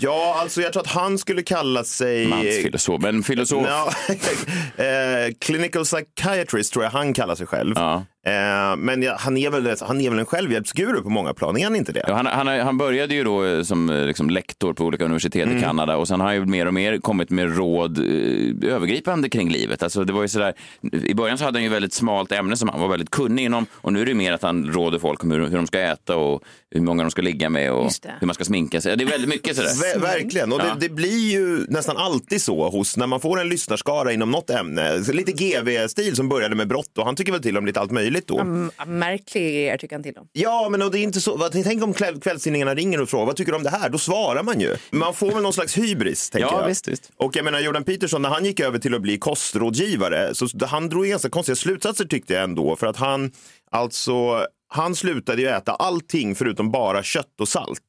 Ja, 0.02 0.38
alltså 0.42 0.62
jag 0.62 0.74
tror 0.74 0.84
att 0.84 0.92
han 0.92 1.18
skulle 1.18 1.44
kalla 1.44 1.84
sig... 1.84 2.28
Mansfilosof, 2.28 3.02
men 3.02 3.24
filosof. 3.24 3.68
Ja, 3.68 3.94
eh, 4.84 5.34
clinical 5.40 5.84
psychiatrist 5.86 6.74
tror 6.74 6.84
jag 6.86 6.92
han 6.92 7.14
kallar 7.14 7.36
sig 7.36 7.48
själv. 7.48 7.74
Ja. 7.78 8.06
Eh, 8.26 8.76
men 8.78 9.02
ja, 9.04 9.16
han, 9.20 9.38
är 9.38 9.50
väl, 9.50 9.76
han 9.82 10.02
är 10.02 10.10
väl 10.10 10.20
en 10.20 10.26
självhjälpsguru 10.26 11.02
på 11.02 11.10
många 11.10 11.34
plan, 11.34 11.58
är 11.58 11.64
han 11.64 11.76
inte 11.76 11.92
det? 11.92 12.04
Ja, 12.08 12.14
han, 12.14 12.26
han, 12.26 12.48
han 12.48 12.78
började 12.78 13.16
ju 13.16 13.24
då 13.24 13.46
eh, 13.46 13.62
som 13.64 13.90
eh, 13.90 14.06
liksom, 14.06 14.30
lektor 14.30 14.74
på 14.74 14.84
olika 14.86 15.06
universitet 15.06 15.50
i 15.50 15.62
Kanada 15.62 15.98
och 15.98 16.08
sen 16.08 16.20
har 16.20 16.28
han 16.28 16.36
ju 16.36 16.46
mer 16.46 16.66
och 16.66 16.74
mer 16.74 16.98
kommit 16.98 17.30
med 17.30 17.58
råd 17.58 17.98
eh, 17.98 18.74
övergripande 18.74 19.30
kring 19.30 19.50
livet. 19.50 19.84
Alltså, 19.84 20.04
det 20.04 20.14
var 20.14 20.22
ju 20.22 20.28
sådär, 20.28 20.54
I 20.92 21.14
början 21.14 21.38
så 21.38 21.44
hade 21.46 21.58
han 21.58 21.64
ju 21.64 21.70
väldigt 21.70 21.94
smalt 21.94 22.32
ämne 22.32 22.58
som 22.58 22.70
han 22.70 22.82
var 22.82 22.88
väldigt 22.88 23.10
kunnig 23.10 23.44
inom 23.46 23.66
och 23.74 23.94
nu 23.94 24.02
är 24.02 24.06
det 24.06 24.14
mer 24.14 24.34
att 24.34 24.42
han 24.44 24.72
råder 24.74 25.00
folk 25.00 25.24
om 25.24 25.32
hur, 25.32 25.48
hur 25.48 25.58
de 25.58 25.68
ska 25.68 25.80
äta 25.80 26.16
och 26.16 26.44
hur 26.72 26.82
många 26.82 27.04
de 27.04 27.12
ska 27.12 27.22
ligga 27.22 27.50
med 27.50 27.72
och 27.72 27.92
hur 28.20 28.26
man 28.28 28.34
ska 28.36 28.44
sminka 28.46 28.82
sig. 28.82 28.98
Det 28.98 29.04
är 29.04 29.10
väldigt 29.10 29.30
mycket 29.30 29.56
sådär. 29.56 29.70
Ver- 29.70 30.02
verkligen, 30.02 30.52
och 30.54 30.60
Ja. 30.60 30.76
det, 30.80 30.88
det 30.88 30.94
blir 30.94 31.32
ju 31.32 31.66
nästan 31.68 31.98
alltid 31.98 32.42
så 32.42 32.70
hos 32.70 32.98
när 32.98 33.08
man 33.08 33.20
får 33.20 33.40
en 33.42 33.50
lyssnarskara 33.50 34.14
inom 34.14 34.32
något 34.32 34.50
ämne. 34.50 34.98
Lite 34.98 35.32
GV-stil 35.32 36.16
som 36.16 36.30
började 36.30 36.56
med 36.56 36.68
brott 36.68 36.98
och 36.98 37.06
han 37.06 37.16
tycker 37.16 37.32
väl 37.32 37.42
till 37.42 37.58
om 37.58 37.66
lite 37.66 37.80
allt 37.80 37.92
möjligt 37.92 38.19
då. 38.28 38.40
Mm, 38.40 38.72
märklig 38.88 39.68
är 39.68 39.78
tycker 39.78 39.96
han 39.96 40.04
till 40.04 40.18
om. 40.18 40.28
Ja, 40.32 40.68
men 40.72 40.82
och 40.82 40.92
det 40.92 41.00
är 41.00 41.04
inte 41.04 41.22
så. 41.22 41.38
vad- 41.38 41.52
Tänk 41.52 41.84
om 41.84 41.94
kväll, 41.94 42.20
kvällstidningarna 42.22 42.76
ringer 42.76 43.02
och 43.02 43.10
frågar 43.10 43.26
vad 43.26 43.36
tycker 43.36 43.52
du 43.52 43.56
om 43.58 43.64
det 43.64 43.70
här? 43.70 43.90
Då 43.90 43.98
svarar 43.98 44.44
man 44.44 44.60
ju. 44.60 44.76
Man 44.92 45.14
får 45.14 45.32
väl 45.32 45.42
någon 45.44 45.54
slags 45.54 45.78
hybris, 45.78 46.30
tänker 46.30 46.48
Ja, 46.48 46.62
jag. 46.62 46.68
visst, 46.68 46.88
visst. 46.88 47.12
Och 47.18 47.36
jag 47.36 47.46
menar, 47.46 47.60
Jordan 47.60 47.84
Peterson, 47.84 48.22
när 48.22 48.30
han 48.30 48.46
gick 48.46 48.60
över 48.60 48.80
till 48.80 48.96
att 48.96 49.02
bli 49.02 49.18
kostrådgivare, 49.18 50.36
så 50.36 50.48
han 50.66 50.90
drog 50.90 51.06
ganska 51.06 51.30
konstiga 51.30 51.56
slutsatser 51.56 52.06
tyckte 52.06 52.34
jag 52.34 52.44
ändå. 52.44 52.76
För 52.76 52.88
att 52.88 52.98
han, 52.98 53.32
alltså, 53.72 54.46
han 54.68 54.96
slutade 54.96 55.42
ju 55.42 55.48
äta 55.48 55.72
allting 55.72 56.36
förutom 56.36 56.72
bara 56.72 57.04
kött 57.04 57.42
och 57.42 57.48
salt. 57.48 57.82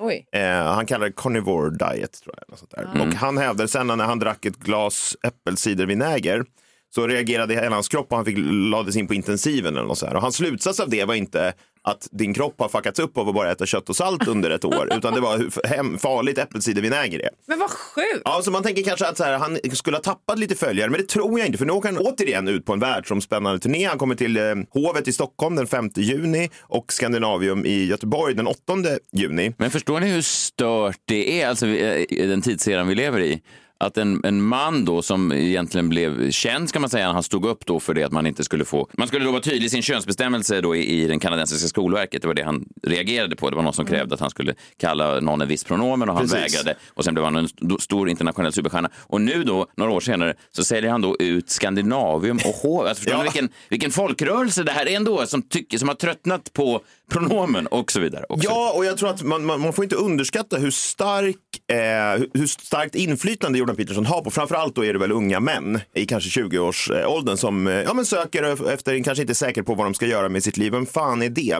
Oj. 0.00 0.26
Eh, 0.32 0.42
han 0.50 0.86
kallar 0.86 1.06
det 1.06 1.12
carnivore 1.16 1.70
diet. 1.70 2.22
Tror 2.22 2.34
jag, 2.38 2.50
något 2.50 2.58
sånt 2.58 2.70
där. 2.70 3.06
Och 3.06 3.14
han 3.14 3.38
hävdade 3.38 3.68
sen 3.68 3.86
när 3.86 3.96
han 3.96 4.18
drack 4.18 4.44
ett 4.44 4.56
glas 4.56 5.16
äppelcidervinäger 5.26 6.44
så 6.94 7.06
reagerade 7.06 7.54
hela 7.54 7.74
hans 7.74 7.88
kropp 7.88 8.06
och 8.10 8.16
han 8.16 8.24
fick 8.24 8.38
lades 8.70 8.96
in 8.96 9.08
på 9.08 9.14
intensiven. 9.14 9.76
Eller 9.76 9.86
något 9.86 9.98
så 9.98 10.06
här. 10.06 10.14
Och 10.14 10.22
hans 10.22 10.36
slutsats 10.36 10.80
av 10.80 10.90
det 10.90 11.04
var 11.04 11.14
inte 11.14 11.54
att 11.82 12.08
din 12.10 12.34
kropp 12.34 12.54
har 12.58 12.68
fuckats 12.68 13.00
upp 13.00 13.18
av 13.18 13.28
att 13.28 13.34
bara 13.34 13.50
äta 13.50 13.66
kött 13.66 13.88
och 13.88 13.96
salt 13.96 14.28
under 14.28 14.50
ett 14.50 14.64
år, 14.64 14.88
utan 14.96 15.14
det 15.14 15.20
var 15.20 15.38
hur 15.38 15.68
hem, 15.68 15.98
farligt 15.98 16.38
äppelcidervinäger 16.38 17.18
är. 17.18 17.30
Men 17.46 17.58
vad 17.58 17.70
sjukt! 17.70 18.22
Ja, 18.24 18.40
så 18.42 18.50
man 18.50 18.62
tänker 18.62 18.82
kanske 18.82 19.06
att 19.06 19.16
så 19.16 19.24
här, 19.24 19.38
han 19.38 19.58
skulle 19.72 19.96
ha 19.96 20.02
tappat 20.02 20.38
lite 20.38 20.54
följare, 20.54 20.90
men 20.90 21.00
det 21.00 21.08
tror 21.08 21.38
jag 21.38 21.46
inte. 21.46 21.58
För 21.58 21.66
nu 21.66 21.72
åker 21.72 21.88
han 21.88 21.98
återigen 21.98 22.48
ut 22.48 22.64
på 22.64 22.72
en 22.72 22.80
världsomspännande 22.80 23.58
turné. 23.58 23.84
Han 23.84 23.98
kommer 23.98 24.14
till 24.14 24.36
eh, 24.36 24.42
Hovet 24.70 25.08
i 25.08 25.12
Stockholm 25.12 25.56
den 25.56 25.66
5 25.66 25.90
juni 25.96 26.50
och 26.60 26.92
Skandinavium 26.92 27.66
i 27.66 27.84
Göteborg 27.84 28.34
den 28.34 28.46
8 28.46 28.58
juni. 29.12 29.54
Men 29.58 29.70
förstår 29.70 30.00
ni 30.00 30.06
hur 30.10 30.22
stört 30.22 31.00
det 31.04 31.42
är, 31.42 31.48
alltså 31.48 31.66
eh, 31.66 32.28
den 32.28 32.42
tidseran 32.42 32.88
vi 32.88 32.94
lever 32.94 33.20
i? 33.20 33.42
Att 33.80 33.98
en, 33.98 34.20
en 34.24 34.42
man 34.42 34.84
då 34.84 35.02
som 35.02 35.32
egentligen 35.32 35.88
blev 35.88 36.30
känd, 36.30 36.68
ska 36.68 36.80
man 36.80 36.90
säga, 36.90 37.12
han 37.12 37.22
stod 37.22 37.46
upp 37.46 37.66
då 37.66 37.80
för 37.80 37.94
det 37.94 38.04
att 38.04 38.12
man 38.12 38.26
inte 38.26 38.44
skulle 38.44 38.64
få... 38.64 38.88
Man 38.92 39.08
skulle 39.08 39.24
då 39.24 39.30
vara 39.30 39.42
tydlig 39.42 39.64
i 39.64 39.70
sin 39.70 39.82
könsbestämmelse 39.82 40.60
då 40.60 40.76
i, 40.76 41.02
i 41.02 41.06
den 41.06 41.20
kanadensiska 41.20 41.68
skolverket. 41.68 42.22
Det 42.22 42.28
var 42.28 42.34
det 42.34 42.42
han 42.42 42.64
reagerade 42.82 43.36
på. 43.36 43.50
Det 43.50 43.56
var 43.56 43.62
någon 43.62 43.72
som 43.72 43.86
krävde 43.86 44.14
att 44.14 44.20
han 44.20 44.30
skulle 44.30 44.54
kalla 44.80 45.20
någon 45.20 45.40
en 45.40 45.48
viss 45.48 45.64
pronomen 45.64 46.08
och 46.08 46.14
han 46.16 46.28
Precis. 46.28 46.54
vägrade. 46.58 46.78
Och 46.94 47.04
sen 47.04 47.14
blev 47.14 47.24
han 47.24 47.36
en 47.36 47.44
st- 47.44 47.66
stor 47.80 48.08
internationell 48.08 48.52
superstjärna. 48.52 48.90
Och 48.96 49.20
nu 49.20 49.44
då, 49.44 49.66
några 49.76 49.92
år 49.92 50.00
senare, 50.00 50.34
så 50.50 50.64
säljer 50.64 50.90
han 50.90 51.00
då 51.02 51.16
ut 51.18 51.50
Skandinavium 51.50 52.36
och 52.44 52.54
H. 52.54 52.82
Alltså, 52.88 52.94
förstår 53.04 53.18
Ja. 53.18 53.22
vilken, 53.22 53.48
vilken 53.68 53.90
folkrörelse 53.90 54.62
det 54.62 54.72
här 54.72 54.88
är 54.88 54.96
ändå, 54.96 55.26
som, 55.26 55.42
tycker, 55.42 55.78
som 55.78 55.88
har 55.88 55.94
tröttnat 55.94 56.52
på 56.52 56.80
pronomen 57.08 57.66
och 57.66 57.92
så 57.92 58.00
vidare. 58.00 58.24
Och 58.28 58.38
Ja, 58.42 58.72
och 58.76 58.84
jag 58.84 58.98
tror 58.98 59.10
att 59.10 59.22
man, 59.22 59.44
man, 59.44 59.60
man 59.60 59.72
får 59.72 59.84
inte 59.84 59.96
underskatta 59.96 60.56
hur, 60.56 60.70
stark, 60.70 61.36
eh, 61.72 62.24
hur- 62.34 62.46
starkt 62.46 62.94
inflytande 62.94 63.58
Jordan 63.58 63.76
Peterson 63.76 64.06
har 64.06 64.22
på, 64.22 64.30
framförallt 64.30 64.74
då 64.74 64.84
är 64.84 64.92
det 64.92 64.98
väl 64.98 65.12
unga 65.12 65.40
män 65.40 65.80
i 65.94 66.06
kanske 66.06 66.40
20-årsåldern 66.40 67.36
som 67.36 67.66
eh, 67.66 67.74
ja, 67.74 67.94
men 67.94 68.04
söker 68.06 68.68
efter, 68.72 69.04
kanske 69.04 69.22
inte 69.22 69.32
är 69.32 69.34
säker 69.34 69.62
på 69.62 69.74
vad 69.74 69.86
de 69.86 69.94
ska 69.94 70.06
göra 70.06 70.28
med 70.28 70.44
sitt 70.44 70.56
liv. 70.56 70.72
Vem 70.72 70.86
fan 70.86 71.22
är 71.22 71.28
det? 71.28 71.52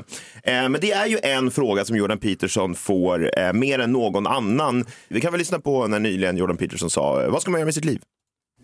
Eh, 0.45 0.69
men 0.69 0.81
det 0.81 0.93
är 0.93 1.07
ju 1.07 1.19
en 1.23 1.51
fråga 1.51 1.85
som 1.85 1.97
Jordan 1.97 2.19
Peterson 2.19 2.75
får 2.75 3.39
eh, 3.39 3.53
mer 3.53 3.79
än 3.79 3.93
någon 3.93 4.27
annan. 4.27 4.85
Vi 5.09 5.21
kan 5.21 5.33
väl 5.33 5.39
lyssna 5.39 5.59
på 5.59 5.87
när 5.87 5.99
nyligen 5.99 6.37
Jordan 6.37 6.57
Peterson 6.57 6.91
sa, 6.91 7.29
vad 7.31 7.43
ska 7.43 7.51
man 7.51 7.61
göra 7.61 7.65
med 7.67 7.75
sitt 7.75 7.85
liv? 7.85 8.01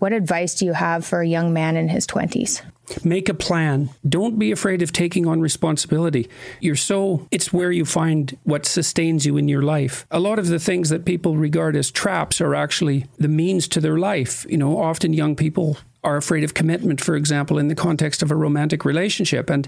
What 0.05 0.13
advice 0.13 0.55
do 0.57 0.67
you 0.67 0.75
have 0.75 1.07
for 1.07 1.23
a 1.23 1.27
young 1.27 1.55
man 1.55 1.79
in 1.79 1.89
his 1.89 2.07
20s? 2.07 2.61
Make 3.03 3.31
a 3.31 3.33
plan. 3.33 3.89
Don't 4.07 4.39
be 4.39 4.53
afraid 4.53 4.83
of 4.83 4.93
taking 4.93 5.27
on 5.27 5.41
responsibility. 5.41 6.29
You're 6.61 6.77
so, 6.77 7.27
it's 7.31 7.55
where 7.55 7.73
you 7.73 7.87
find 7.87 8.37
what 8.43 8.67
sustains 8.67 9.25
you 9.25 9.39
in 9.39 9.49
your 9.49 9.63
life. 9.63 10.05
A 10.11 10.21
lot 10.21 10.39
of 10.39 10.49
the 10.49 10.59
things 10.59 10.91
that 10.91 11.07
people 11.07 11.39
regard 11.39 11.75
as 11.75 11.91
traps 11.91 12.43
are 12.43 12.55
actually 12.55 13.07
the 13.17 13.29
means 13.29 13.67
to 13.69 13.81
their 13.81 13.97
life. 13.99 14.45
You 14.47 14.59
know, 14.59 14.79
often 14.79 15.15
young 15.15 15.37
people 15.37 15.79
are 16.03 16.19
afraid 16.19 16.45
of 16.45 16.53
commitment, 16.53 17.01
for 17.01 17.17
example, 17.17 17.59
in 17.59 17.69
the 17.69 17.75
context 17.75 18.23
of 18.23 18.31
a 18.31 18.37
romantic 18.37 18.85
relationship. 18.85 19.49
And 19.49 19.67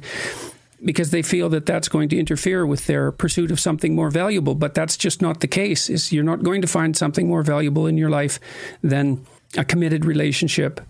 because 0.85 1.13
they 1.13 1.23
feel 1.23 1.49
that 1.49 1.65
that's 1.65 1.89
going 1.89 2.11
to 2.11 2.19
interfere 2.19 2.67
with 2.67 2.87
their 2.87 3.11
pursuit 3.11 3.51
of 3.51 3.59
something 3.59 3.95
more 3.95 4.11
valuable 4.11 4.55
but 4.55 4.75
that's 4.75 4.99
just 4.99 5.23
not 5.23 5.41
the 5.41 5.47
case 5.47 5.89
is 5.89 6.13
you're 6.13 6.23
not 6.23 6.43
going 6.43 6.61
to 6.61 6.69
find 6.69 6.95
something 6.95 7.27
more 7.27 7.43
valuable 7.43 7.87
in 7.87 7.97
your 7.97 8.11
life 8.11 8.39
than 8.83 9.25
a 9.59 9.65
committed 9.65 10.05
relationship 10.05 10.81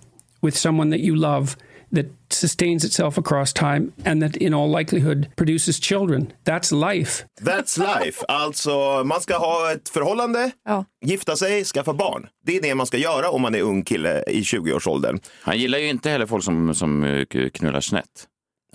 with 0.43 0.57
someone 0.57 0.91
that 0.91 1.01
you 1.01 1.17
love 1.17 1.57
that 1.95 2.07
sustains 2.29 2.85
itself 2.85 3.19
across 3.19 3.53
time 3.53 3.93
and 4.05 4.23
that 4.23 4.37
in 4.37 4.55
all 4.55 4.79
likelihood 4.79 5.29
produces 5.37 5.81
children 5.81 6.33
that's 6.45 6.73
life 6.95 7.25
That's 7.41 7.79
life. 7.79 8.25
Alltså, 8.29 9.05
man 9.05 9.21
ska 9.21 9.37
ha 9.39 9.73
ett 9.73 9.89
förhållande, 9.89 10.51
Ja. 10.65 10.85
gifta 11.05 11.37
sig, 11.37 11.65
skaffa 11.65 11.93
barn. 11.95 12.27
Det 12.47 12.57
är 12.57 12.63
det 12.63 12.75
man 12.75 12.87
ska 12.87 12.97
göra 12.99 13.31
om 13.31 13.43
man 13.43 13.55
är 13.55 13.61
ung 13.63 13.83
kille 13.85 14.25
i 14.27 14.41
20-årsåldern. 14.41 15.19
Han 15.43 15.59
gillar 15.59 15.79
ju 15.79 15.89
inte 15.89 16.11
heller 16.11 16.27
folk 16.27 16.45
som, 16.45 16.75
som 16.75 17.05
eh, 17.05 17.25
knullar 17.53 17.81
snett. 17.81 18.27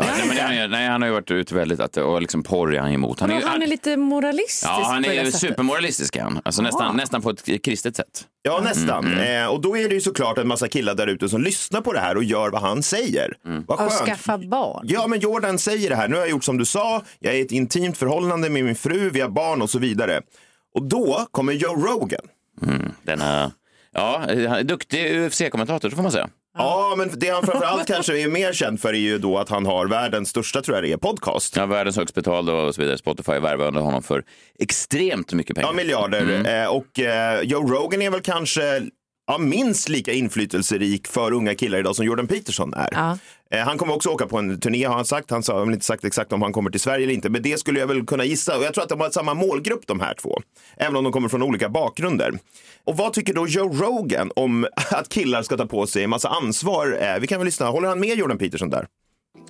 Ja, 0.08 0.13
nej, 0.17 0.27
men 0.27 0.60
han- 0.62 0.72
nej, 0.72 0.88
han 0.88 1.01
har 1.01 1.08
ju 1.10 1.13
varit 1.13 1.31
ute 1.31 1.55
väldigt, 1.55 1.79
att, 1.79 1.98
och 1.98 2.22
liksom 2.22 2.43
porr 2.43 2.75
är 2.75 2.79
han 2.79 2.91
emot. 2.91 3.20
Han 3.20 3.31
är, 3.31 3.41
Han 3.41 3.62
är 3.62 3.67
lite 3.67 3.98
moralistisk 3.98 4.65
ja, 4.65 4.84
han 4.86 5.05
är 5.05 5.25
supermoralistisk 5.31 6.15
är 6.15 6.22
han. 6.22 6.41
Alltså, 6.46 6.62
nästan, 6.62 6.98
nästan 6.98 7.22
på 7.22 7.29
ett 7.29 7.63
kristet 7.63 7.96
sätt. 7.96 8.25
Ja, 8.41 8.58
Mm, 8.58 8.63
nästan. 8.70 9.17
Eh, 9.20 9.46
och 9.46 9.62
då 9.62 9.77
är 9.77 9.89
det 9.89 9.96
ju 9.96 10.01
såklart 10.01 10.38
en 10.38 10.48
massa 10.48 10.67
killar 10.67 10.96
där 10.96 11.08
ute 11.08 11.29
som 11.29 11.41
lyssnar 11.41 11.81
på 11.81 11.93
det 11.93 12.00
här 12.00 12.17
och 12.17 12.24
gör 12.24 12.50
vad 12.50 12.62
han 12.62 12.84
säger. 12.84 13.34
Mm. 13.46 13.63
Vad 13.67 13.79
Och 13.79 13.91
skönt. 13.91 14.05
skaffa 14.10 14.38
barn. 14.38 14.86
Ja, 14.89 15.08
men 15.08 15.20
Jordan 15.20 15.60
säger 15.60 15.89
det 15.89 15.96
här. 15.96 16.08
Nu 16.08 16.15
har 16.15 16.22
jag 16.22 16.29
gjort 16.29 16.43
som 16.43 16.58
du 16.58 16.65
sa. 16.65 17.01
Jag 17.20 17.34
är 17.34 17.38
i 17.38 17.41
ett 17.41 17.51
intimt 17.51 17.98
förhållande 17.98 18.50
med 18.50 18.63
min 18.63 18.75
fru, 18.75 19.10
vi 19.10 19.22
har 19.22 19.29
barn 19.29 19.62
och 19.62 19.70
så 19.70 19.79
vidare. 19.79 20.22
Och 20.75 20.84
då 20.84 21.25
kommer 21.31 21.53
Joe 21.53 21.75
Rogan. 21.75 22.22
Denna, 23.03 23.51
ja, 23.93 24.22
duktig 24.63 25.15
UFC-kommentator, 25.15 25.89
så 25.89 25.96
får 25.96 26.03
man 26.03 26.12
säga. 26.12 26.29
Ja, 26.58 26.93
men 26.98 27.10
det 27.13 27.29
han 27.29 27.43
framförallt 27.43 27.88
kanske 27.88 28.20
är 28.20 28.27
mer 28.27 28.53
känd 28.53 28.81
för 28.81 28.89
är 28.93 28.98
ju 28.98 29.17
då 29.17 29.38
att 29.38 29.50
han 29.50 29.65
har 29.65 29.88
världens 29.88 30.29
största, 30.29 30.62
tror 30.62 30.77
jag 30.77 30.84
det 30.84 30.91
är, 30.91 30.98
podcast. 30.98 31.55
Ja, 31.55 31.65
världens 31.65 31.98
högst 31.98 32.15
betalda 32.15 32.53
och 32.53 32.75
så 32.75 32.81
vidare. 32.81 32.98
Spotify 32.98 33.39
värvade 33.39 33.79
honom 33.79 34.03
för 34.03 34.24
extremt 34.60 35.34
mycket 35.34 35.55
pengar. 35.55 35.70
Ja, 35.70 35.74
miljarder. 35.74 36.62
Eh, 36.63 36.67
och 36.67 37.00
eh, 37.00 37.41
Joe 37.41 37.67
Rogan 37.67 38.01
är 38.01 38.10
väl 38.10 38.22
kanske 38.22 38.81
ja, 39.32 39.38
minst 39.38 39.90
lika 39.90 40.12
inflytelserik 40.12 41.08
för 41.08 41.34
unga 41.34 41.56
killar 41.56 41.78
idag 41.80 41.96
som 41.96 42.06
Jordan 42.06 42.28
Peterson 42.28 42.74
är. 42.74 42.90
Ja. 42.92 43.18
Eh, 43.52 43.60
han 43.66 43.78
kommer 43.78 43.94
också 43.96 44.10
åka 44.10 44.28
på 44.28 44.38
en 44.38 44.60
turné 44.60 44.84
har 44.84 44.96
han 44.96 45.06
sagt. 45.06 45.32
Han 45.32 45.44
sa- 45.44 45.54
har 45.54 45.66
väl 45.66 45.74
inte 45.74 45.86
sagt 45.86 46.06
exakt 46.06 46.34
om 46.34 46.42
han 46.42 46.54
kommer 46.54 46.70
till 46.70 46.80
Sverige 46.80 47.04
eller 47.04 47.14
inte, 47.14 47.30
men 47.30 47.42
det 47.42 47.60
skulle 47.60 47.80
jag 47.80 47.88
väl 47.88 48.06
kunna 48.06 48.26
gissa. 48.26 48.58
Och 48.58 48.64
jag 48.64 48.74
tror 48.74 48.84
att 48.84 48.90
de 48.90 49.00
har 49.00 49.10
samma 49.10 49.34
målgrupp 49.34 49.88
de 49.88 50.00
här 50.00 50.14
två, 50.14 50.42
även 50.78 50.96
om 50.96 51.04
de 51.04 51.14
kommer 51.14 51.30
från 51.30 51.44
olika 51.44 51.70
bakgrunder. 51.70 52.34
Och 52.86 52.98
vad 52.98 53.14
tycker 53.14 53.34
då 53.34 53.48
Joe 53.48 53.70
Rogan 53.74 54.32
om 54.36 54.68
att 54.92 55.10
killar 55.10 55.44
ska 55.44 55.58
ta 55.58 55.66
på 55.66 55.88
sig 55.88 56.04
en 56.04 56.10
massa 56.10 56.30
ansvar? 56.30 56.98
Eh, 57.02 57.20
vi 57.22 57.28
kan 57.28 57.40
väl 57.40 57.46
lyssna. 57.46 57.68
Håller 57.68 57.88
han 57.88 58.00
med 58.00 58.18
Jordan 58.18 58.38
Peterson 58.38 58.70
där? 58.70 58.88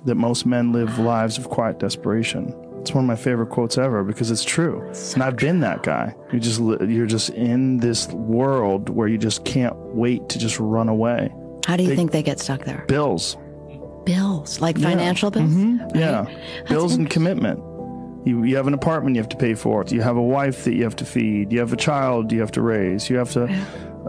that 0.06 0.16
most 0.16 0.44
men 0.44 0.72
live 0.72 0.90
lives 0.98 1.38
of 1.38 1.54
quiet 1.54 1.80
desperation. 1.80 2.71
It's 2.82 2.92
one 2.92 3.04
of 3.04 3.08
my 3.08 3.16
favorite 3.16 3.46
quotes 3.46 3.78
ever 3.78 4.02
because 4.02 4.30
it's 4.32 4.42
true. 4.44 4.82
and 5.14 5.22
I've 5.22 5.36
been 5.36 5.60
that 5.60 5.82
guy. 5.84 6.14
You 6.32 6.40
just 6.40 6.60
you're 6.60 7.06
just 7.06 7.30
in 7.30 7.78
this 7.78 8.08
world 8.08 8.88
where 8.88 9.06
you 9.08 9.16
just 9.18 9.44
can't 9.44 9.76
wait 9.94 10.28
to 10.30 10.38
just 10.38 10.58
run 10.58 10.88
away. 10.88 11.32
How 11.64 11.76
do 11.76 11.84
you 11.84 11.90
They- 11.90 11.96
think 11.96 12.10
they 12.10 12.24
get 12.24 12.40
stuck 12.40 12.64
there? 12.64 12.84
Bills. 12.88 13.36
Bills, 14.04 14.60
like 14.60 14.78
Yeah. 14.78 14.88
financial 14.90 15.30
bills? 15.30 15.48
Mm-hmm. 15.50 15.96
Yeah. 15.96 16.26
Bills 16.68 16.94
and 16.96 17.08
commitment. 17.08 17.60
You, 18.24 18.42
you 18.44 18.56
have 18.56 18.66
an 18.66 18.74
apartment 18.74 19.14
you 19.16 19.22
have 19.22 19.28
to 19.30 19.36
pay 19.36 19.54
for. 19.54 19.84
You 19.88 20.00
have 20.02 20.16
a 20.16 20.22
wife 20.22 20.64
that 20.64 20.74
you 20.74 20.82
have 20.84 20.96
to 20.96 21.04
feed. 21.04 21.52
You 21.52 21.60
have 21.60 21.72
a 21.72 21.76
child 21.76 22.30
you 22.32 22.40
have 22.40 22.52
to 22.52 22.62
raise. 22.62 23.08
You 23.08 23.16
have 23.18 23.30
to 23.32 23.48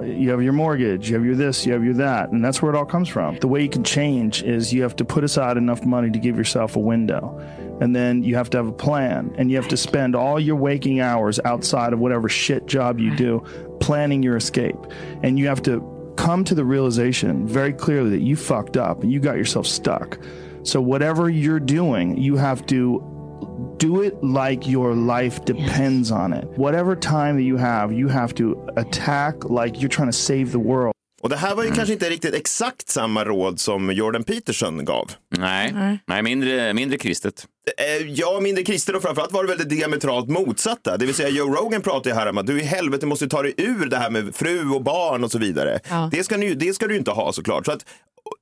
you 0.04 0.32
have 0.32 0.42
your 0.42 0.54
mortgage, 0.54 1.10
you 1.10 1.16
have 1.16 1.24
your 1.24 1.36
this, 1.36 1.68
you 1.68 1.74
have 1.74 1.84
your 1.84 1.94
that, 1.94 2.32
and 2.32 2.44
that's 2.44 2.64
where 2.64 2.74
it 2.74 2.76
all 2.76 2.84
comes 2.86 3.08
from. 3.08 3.38
The 3.38 3.48
way 3.48 3.62
you 3.62 3.70
can 3.70 3.84
change 3.84 4.42
is 4.42 4.74
you 4.74 4.82
have 4.82 4.96
to 4.96 5.06
put 5.06 5.24
aside 5.24 5.56
enough 5.56 5.86
money 5.86 6.10
to 6.10 6.18
give 6.18 6.36
yourself 6.36 6.76
a 6.76 6.80
window. 6.80 7.40
And 7.84 7.94
then 7.94 8.24
you 8.24 8.38
have 8.38 8.50
to 8.52 8.58
have 8.58 8.68
a 8.68 8.72
plan 8.72 9.36
and 9.38 9.52
you 9.52 9.58
have 9.58 9.68
to 9.68 9.76
spend 9.76 10.16
all 10.16 10.40
your 10.40 10.56
waking 10.56 11.02
hours 11.02 11.38
outside 11.44 11.92
of 11.92 12.00
whatever 12.00 12.30
shit 12.30 12.66
job 12.66 12.98
you 12.98 13.14
do 13.14 13.44
planning 13.82 14.24
your 14.24 14.38
escape. 14.38 14.78
And 15.22 15.38
you 15.38 15.48
have 15.48 15.62
to 15.64 16.14
come 16.16 16.46
to 16.46 16.56
the 16.56 16.64
realization 16.64 17.46
very 17.46 17.74
clearly 17.74 18.12
that 18.12 18.22
you 18.22 18.38
fucked 18.38 18.78
up 18.78 19.04
and 19.04 19.12
you 19.12 19.20
got 19.20 19.36
yourself 19.36 19.68
stuck. 19.68 20.18
So 20.64 20.80
whatever 20.80 21.30
you're 21.30 21.60
doing, 21.60 22.18
you 22.18 22.38
have 22.38 22.66
to 22.68 23.76
do 23.80 24.02
it 24.02 24.24
like 24.24 24.66
your 24.66 24.96
life 24.96 25.44
depends 25.44 26.10
on 26.10 26.32
it. 26.32 26.46
Whatever 26.58 26.96
time 26.96 27.36
that 27.36 27.44
you 27.44 27.58
have, 27.58 27.92
you 27.92 28.08
have 28.08 28.34
to 28.36 28.66
attack 28.78 29.44
like 29.44 29.82
you're 29.82 29.90
trying 29.90 30.08
to 30.08 30.18
save 30.18 30.54
the 30.54 30.60
world. 30.60 30.94
Och 31.24 31.30
det 31.30 31.36
här 31.36 31.56
var 31.56 31.64
ju 31.64 31.72
kanske 31.72 31.94
inte 31.94 32.10
riktigt 32.10 32.34
exakt 32.34 32.90
samma 32.90 33.26
råd 33.26 33.60
som 33.60 33.92
Jordan 33.92 34.24
Peterson 34.24 34.86
gav. 34.86 35.12
Nej, 35.38 36.00
Nej 36.06 36.24
mindre, 36.24 36.74
mindre 36.74 36.98
kristet. 36.98 37.48
Eh, 37.78 38.08
Ja, 38.08 38.40
mindre 38.40 38.64
kristen 38.64 38.96
och 38.96 39.02
framförallt 39.02 39.32
var 39.32 39.44
det 39.44 39.50
väl 39.50 39.58
det 39.58 39.76
diametralt 39.76 40.30
motsatta. 40.30 40.98
Det 40.98 41.06
vill 41.06 41.16
säga 41.16 41.30
Joe 41.30 41.54
Rogan 41.56 41.82
pratar 41.82 42.10
ju 42.10 42.16
här 42.16 42.30
om 42.30 42.38
att 42.38 42.48
du 42.48 42.62
i 42.62 42.64
helvete 42.64 43.06
måste 43.06 43.28
ta 43.28 43.42
dig 43.42 43.54
ur 43.58 43.86
det 43.86 43.98
här 43.98 44.10
med 44.10 44.36
fru 44.36 44.70
och 44.70 44.84
barn 44.84 45.24
och 45.24 45.32
så 45.32 45.40
vidare. 45.40 45.80
Ja. 45.90 46.10
Det, 46.12 46.24
ska 46.24 46.38
ni, 46.38 46.54
det 46.54 46.74
ska 46.74 46.88
du 46.88 46.94
ju 46.94 47.00
inte 47.00 47.12
ha 47.12 47.34
såklart. 47.34 47.66
Så 47.66 47.72
att, 47.72 47.86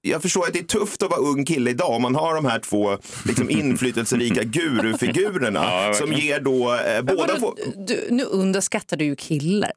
jag 0.02 0.22
förstår 0.22 0.48
att 0.48 0.54
det 0.54 0.60
är 0.60 0.64
tufft 0.64 1.04
att 1.04 1.12
vara 1.12 1.22
ung 1.22 1.46
kille 1.46 1.70
idag 1.70 1.92
om 1.92 2.02
man 2.02 2.16
har 2.16 2.36
de 2.36 2.46
här 2.46 2.60
två 2.60 2.98
liksom, 3.26 3.50
inflytelserika 3.60 4.44
gurufigurerna 4.44 5.60
Ja, 5.64 5.94
som 5.94 6.14
ger 6.14 6.40
då 6.40 6.76
eh, 6.76 7.02
båda... 7.02 7.40
Få, 7.40 7.56
du, 7.88 8.08
nu 8.10 8.24
underskattar 8.24 8.98
du 8.98 9.06
ju 9.06 9.16
killar. 9.16 9.72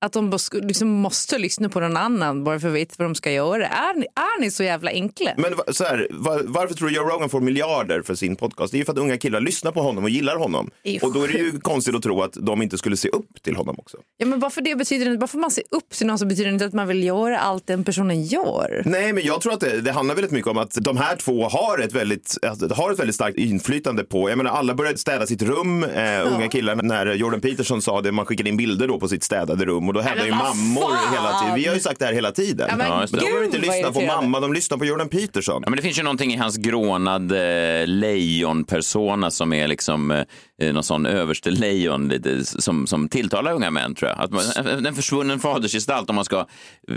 Att 0.00 0.12
de 0.12 0.38
liksom 0.52 0.88
måste 0.88 1.38
lyssna 1.38 1.68
på 1.68 1.80
någon 1.80 1.96
annan 1.96 2.44
bara 2.44 2.60
för 2.60 2.68
att 2.68 2.74
veta 2.74 2.94
vad 2.98 3.06
de 3.08 3.14
ska 3.14 3.30
göra. 3.32 3.66
Är 3.66 3.94
ni, 3.94 4.06
är 4.16 4.40
ni 4.40 4.50
så 4.50 4.62
jävla 4.62 4.90
enkla? 4.90 5.30
men 5.36 5.74
så 5.74 5.84
här, 5.84 6.08
va- 6.10 6.40
varför 6.44 6.74
tror 6.74 6.88
du 6.88 6.94
Joe 6.94 7.02
Rogan 7.04 7.28
får 7.28 7.40
miljarder 7.40 8.02
för 8.02 8.14
sin 8.14 8.36
podcast? 8.36 8.72
Det 8.72 8.76
är 8.76 8.78
ju 8.78 8.84
för 8.84 8.92
att 8.92 8.98
unga 8.98 9.16
killar 9.18 9.40
lyssnar 9.40 9.72
på 9.72 9.80
honom 9.82 10.04
och 10.04 10.10
gillar 10.10 10.36
honom. 10.36 10.70
Ju 10.84 10.98
Och 10.98 11.12
då 11.12 11.22
är 11.22 11.28
det 11.28 11.38
ju 11.38 11.60
konstigt 11.60 11.94
att 11.94 12.02
tro 12.02 12.22
att 12.22 12.32
de 12.32 12.62
inte 12.62 12.78
skulle 12.78 12.96
se 12.96 13.08
upp 13.08 13.42
till 13.42 13.56
honom 13.56 13.74
också. 13.78 13.96
Ja, 14.18 14.26
men 14.26 14.40
bara 14.40 14.50
för 14.50 14.60
det 14.60 14.74
betyder 14.76 15.06
inte, 15.06 15.18
bara 15.18 15.26
för 15.26 15.38
man 15.38 15.50
ser 15.50 15.64
upp 15.70 15.90
till 15.90 16.06
någon 16.06 16.18
så 16.18 16.26
betyder 16.26 16.44
det 16.50 16.52
inte 16.52 16.64
att 16.66 16.72
man 16.72 16.88
vill 16.88 17.04
göra 17.04 17.38
allt 17.38 17.66
den 17.66 17.84
personen 17.84 18.22
gör. 18.24 18.82
Nej, 18.84 19.12
men 19.12 19.24
jag 19.24 19.40
tror 19.40 19.52
att 19.52 19.60
det, 19.60 19.80
det 19.80 19.92
handlar 19.92 20.14
väldigt 20.14 20.32
mycket 20.32 20.50
om 20.50 20.58
att 20.58 20.74
de 20.80 20.96
här 20.96 21.16
två 21.16 21.48
har 21.48 21.78
ett 21.78 21.92
väldigt, 21.92 22.36
alltså, 22.46 22.74
har 22.74 22.92
ett 22.92 22.98
väldigt 22.98 23.14
starkt 23.14 23.38
inflytande 23.38 24.04
på, 24.04 24.30
jag 24.30 24.36
menar 24.38 24.50
alla 24.50 24.74
började 24.74 24.98
städa 24.98 25.26
sitt 25.26 25.42
rum, 25.42 25.84
eh, 25.84 26.34
unga 26.34 26.48
killar, 26.48 26.74
när 26.74 27.06
Jordan 27.14 27.40
Peterson 27.40 27.82
sa 27.82 28.00
det, 28.00 28.12
man 28.12 28.26
skickade 28.26 28.48
in 28.48 28.56
bilder 28.56 28.88
då 28.88 29.00
på 29.00 29.08
sitt 29.08 29.24
städade 29.24 29.64
rum 29.64 29.87
och 29.88 29.94
då 29.94 30.00
hävdade 30.00 30.28
ju 30.28 30.34
mammor 30.34 30.96
fan! 30.96 31.14
hela 31.14 31.38
tiden, 31.38 31.54
vi 31.54 31.66
har 31.66 31.74
ju 31.74 31.80
sagt 31.80 31.98
det 31.98 32.06
här 32.06 32.12
hela 32.12 32.32
tiden. 32.32 32.66
Ja, 32.70 32.76
men 32.76 32.86
Ja, 32.86 32.96
men 32.98 33.20
de 33.20 33.26
behöver 33.26 33.44
inte 33.44 33.58
lyssna 33.58 33.92
på 33.92 34.00
mamma, 34.00 34.40
de 34.40 34.52
lyssnar 34.52 34.78
på 34.78 34.84
Jordan 34.84 35.08
Peterson. 35.08 35.62
Ja, 35.64 35.70
men 35.70 35.76
det 35.76 35.82
finns 35.82 35.98
ju 35.98 36.02
någonting 36.02 36.32
i 36.34 36.36
hans 36.36 36.56
grånade 36.56 37.86
lejonpersona 37.86 39.30
som 39.30 39.52
är 39.52 39.68
liksom 39.68 40.10
eh, 40.10 40.22
någon 40.62 40.82
sån 40.82 41.06
överste 41.06 41.50
lejon 41.50 42.08
lite, 42.08 42.44
som, 42.44 42.86
som 42.86 43.08
tilltalar 43.08 43.52
unga 43.52 43.70
män 43.70 43.94
tror 43.94 44.10
jag. 44.10 44.20
Att 44.20 44.30
man, 44.30 44.86
en 44.86 44.94
försvunnen 44.94 45.38
fadersgestalt 45.40 46.10
om 46.10 46.16
man 46.16 46.24
ska 46.24 46.46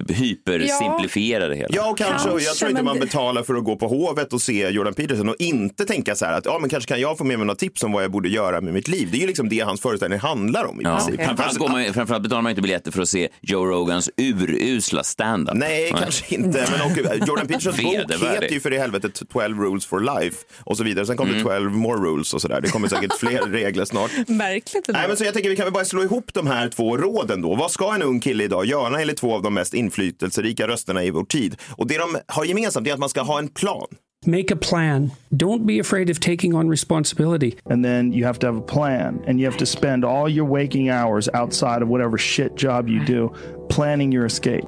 hypersimplifiera 0.09 1.47
det 1.47 1.55
hela. 1.55 1.69
Ja, 1.75 1.89
och 1.91 1.97
kanske, 1.97 2.29
och 2.29 2.39
jag 2.39 2.45
Kanske, 2.45 2.59
tror 2.59 2.69
inte 2.71 2.83
man 2.83 2.99
betalar 2.99 3.43
för 3.43 3.55
att 3.55 3.63
gå 3.63 3.75
på 3.75 3.87
Hovet 3.87 4.33
och 4.33 4.41
se 4.41 4.69
Jordan 4.69 4.93
Peterson 4.93 5.29
och 5.29 5.35
inte 5.39 5.85
tänka 5.85 6.15
så 6.15 6.25
här 6.25 6.37
att 6.37 6.45
ja, 6.45 6.57
men 6.61 6.69
kanske 6.69 6.87
kan 6.87 7.01
jag 7.01 7.17
få 7.17 7.23
med 7.23 7.37
mig 7.39 7.45
några 7.47 7.57
tips 7.57 7.83
om 7.83 7.91
vad 7.91 8.03
jag 8.03 8.11
borde 8.11 8.29
göra 8.29 8.61
med 8.61 8.73
mitt 8.73 8.87
liv. 8.87 9.07
Det 9.11 9.17
är 9.17 9.21
ju 9.21 9.27
liksom 9.27 9.49
det 9.49 9.59
hans 9.59 9.81
föreställning 9.81 10.19
handlar 10.19 10.65
om 10.65 10.81
i 10.81 10.83
Ja. 10.83 10.95
princip. 10.97 11.21
Framförallt, 11.25 11.57
går 11.57 11.69
man, 11.69 11.93
framförallt 11.93 12.23
betalar 12.23 12.41
man 12.41 12.49
inte 12.49 12.61
biljetter 12.61 12.91
för 12.91 13.01
att 13.01 13.09
se 13.09 13.29
Joe 13.41 13.65
Rogans 13.65 14.09
urusla 14.17 15.03
standup. 15.03 15.55
Nej, 15.55 15.93
kanske 15.99 16.35
inte. 16.35 16.65
Men 16.71 16.91
och, 16.91 17.27
Jordan 17.27 17.47
Petersons 17.47 17.77
bok 17.83 17.93
heter 17.93 18.51
ju 18.53 18.59
för 18.59 18.73
i 18.73 18.77
helvete 18.77 19.09
12 19.31 19.59
rules 19.59 19.85
for 19.85 20.19
life 20.21 20.37
och 20.59 20.77
så 20.77 20.83
vidare. 20.83 21.05
Sen 21.05 21.17
kommer 21.17 21.31
Mm. 21.31 21.43
det 21.43 21.49
12 21.49 21.71
more 21.71 21.99
rules 21.99 22.33
och 22.33 22.41
så 22.41 22.47
där. 22.47 22.61
Det 22.61 22.69
kommer 22.69 22.87
säkert 22.87 23.13
fler 23.19 23.47
regler 23.51 23.85
snart. 23.85 24.11
Märkligt 24.27 24.87
ändå. 24.87 24.99
Nej, 24.99 25.07
men 25.07 25.17
så 25.17 25.23
jag 25.23 25.33
tänker 25.33 25.49
vi 25.49 25.55
kan 25.55 25.65
väl 25.65 25.73
bara 25.73 25.85
slå 25.85 26.03
ihop 26.03 26.33
de 26.33 26.47
här 26.47 26.69
två 26.69 26.97
råden 26.97 27.41
då. 27.41 27.55
Vad 27.55 27.71
ska 27.71 27.95
en 27.95 28.01
ung 28.01 28.19
kille 28.19 28.43
idag 28.43 28.65
göra 28.65 29.01
enligt 29.01 29.17
två 29.17 29.35
av 29.35 29.41
de 29.41 29.53
mest 29.53 29.73
inflytelserika 29.73 30.67
rösterna 30.67 31.03
i 31.03 31.11
vår 31.11 31.23
tid? 31.23 31.55
Och 31.77 31.87
det 31.87 31.97
de 31.97 32.17
har 32.27 32.45
gemensamt 32.45 32.87
är 32.87 32.93
att 32.93 32.99
man 32.99 33.09
ska 33.09 33.21
ha 33.21 33.39
en 33.39 33.47
plan. 33.47 33.87
Make 34.25 34.53
a 34.53 34.57
plan. 34.61 35.11
Don't 35.29 35.65
be 35.65 35.79
afraid 35.79 36.09
of 36.09 36.19
taking 36.19 36.55
on 36.55 36.69
responsibility. 36.69 37.57
And 37.65 37.83
then 37.83 38.13
you 38.13 38.25
have 38.25 38.39
to 38.39 38.47
have 38.47 38.59
a 38.59 38.65
plan 38.67 39.19
and 39.27 39.39
you 39.39 39.49
have 39.49 39.57
to 39.57 39.65
spend 39.65 40.05
all 40.05 40.29
your 40.29 40.47
waking 40.47 40.91
hours 40.91 41.29
outside 41.33 41.81
of 41.81 41.89
whatever 41.89 42.17
shit 42.17 42.55
job 42.55 42.87
you 42.87 42.99
do 43.05 43.33
planning 43.69 44.13
your 44.13 44.25
escape. 44.25 44.63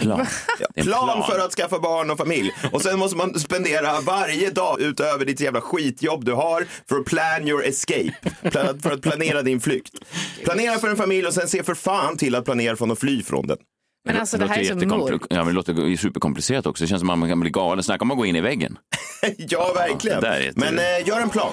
Plan. 0.00 0.26
Det 0.58 0.80
en 0.80 0.84
plan, 0.86 1.22
för 1.30 1.38
att 1.38 1.52
skaffa 1.54 1.78
barn 1.78 2.10
och 2.10 2.18
familj. 2.18 2.50
Och 2.72 2.82
sen 2.82 2.98
måste 2.98 3.16
man 3.16 3.38
spendera 3.40 4.00
varje 4.00 4.50
dag 4.50 4.80
utöver 4.80 5.24
ditt 5.24 5.40
jävla 5.40 5.60
skitjobb 5.60 6.24
du 6.24 6.32
har 6.32 6.66
för 6.88 6.96
att 6.96 7.04
plan 7.04 7.48
your 7.48 7.64
escape. 7.66 8.12
Plan, 8.50 8.80
för 8.80 8.90
att 8.92 9.02
planera 9.02 9.42
din 9.42 9.60
flykt. 9.60 9.92
Planera 10.44 10.78
för 10.78 10.88
en 10.88 10.96
familj 10.96 11.26
och 11.26 11.34
sen 11.34 11.48
se 11.48 11.62
för 11.62 11.74
fan 11.74 12.16
till 12.16 12.34
att 12.34 12.44
planera 12.44 12.76
från 12.76 12.90
att 12.90 12.98
fly 13.00 13.22
från 13.22 13.46
den. 13.46 13.58
Men 14.04 14.16
alltså 14.20 14.38
det 14.38 14.46
här 14.46 14.58
låter 14.62 14.76
är 14.76 14.80
så 14.80 14.86
mörkt. 14.98 15.26
Ja, 15.30 15.36
men 15.36 15.46
det 15.46 15.52
låter 15.52 15.96
superkomplicerat 15.96 16.66
också. 16.66 16.84
Det 16.84 16.88
känns 16.88 17.00
som 17.00 17.10
att 17.10 17.18
man 17.18 17.28
kan 17.28 17.40
bli 17.40 17.50
galen. 17.50 17.82
Snacka 17.84 18.02
om 18.02 18.10
att 18.10 18.16
gå 18.16 18.26
in 18.26 18.36
i 18.36 18.40
väggen. 18.40 18.78
ja, 19.36 19.72
verkligen. 19.74 20.20
Ja, 20.24 20.30
det 20.30 20.36
ett- 20.46 20.56
Men 20.56 20.78
eh, 20.78 21.08
gör 21.08 21.20
en 21.20 21.30
plan. 21.30 21.52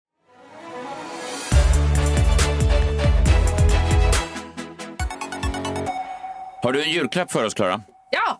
Har 6.63 6.73
du 6.73 6.83
en 6.83 6.91
julklapp 6.91 7.31
för 7.31 7.45
oss, 7.45 7.53
Klara? 7.53 7.81
Ja! 8.11 8.39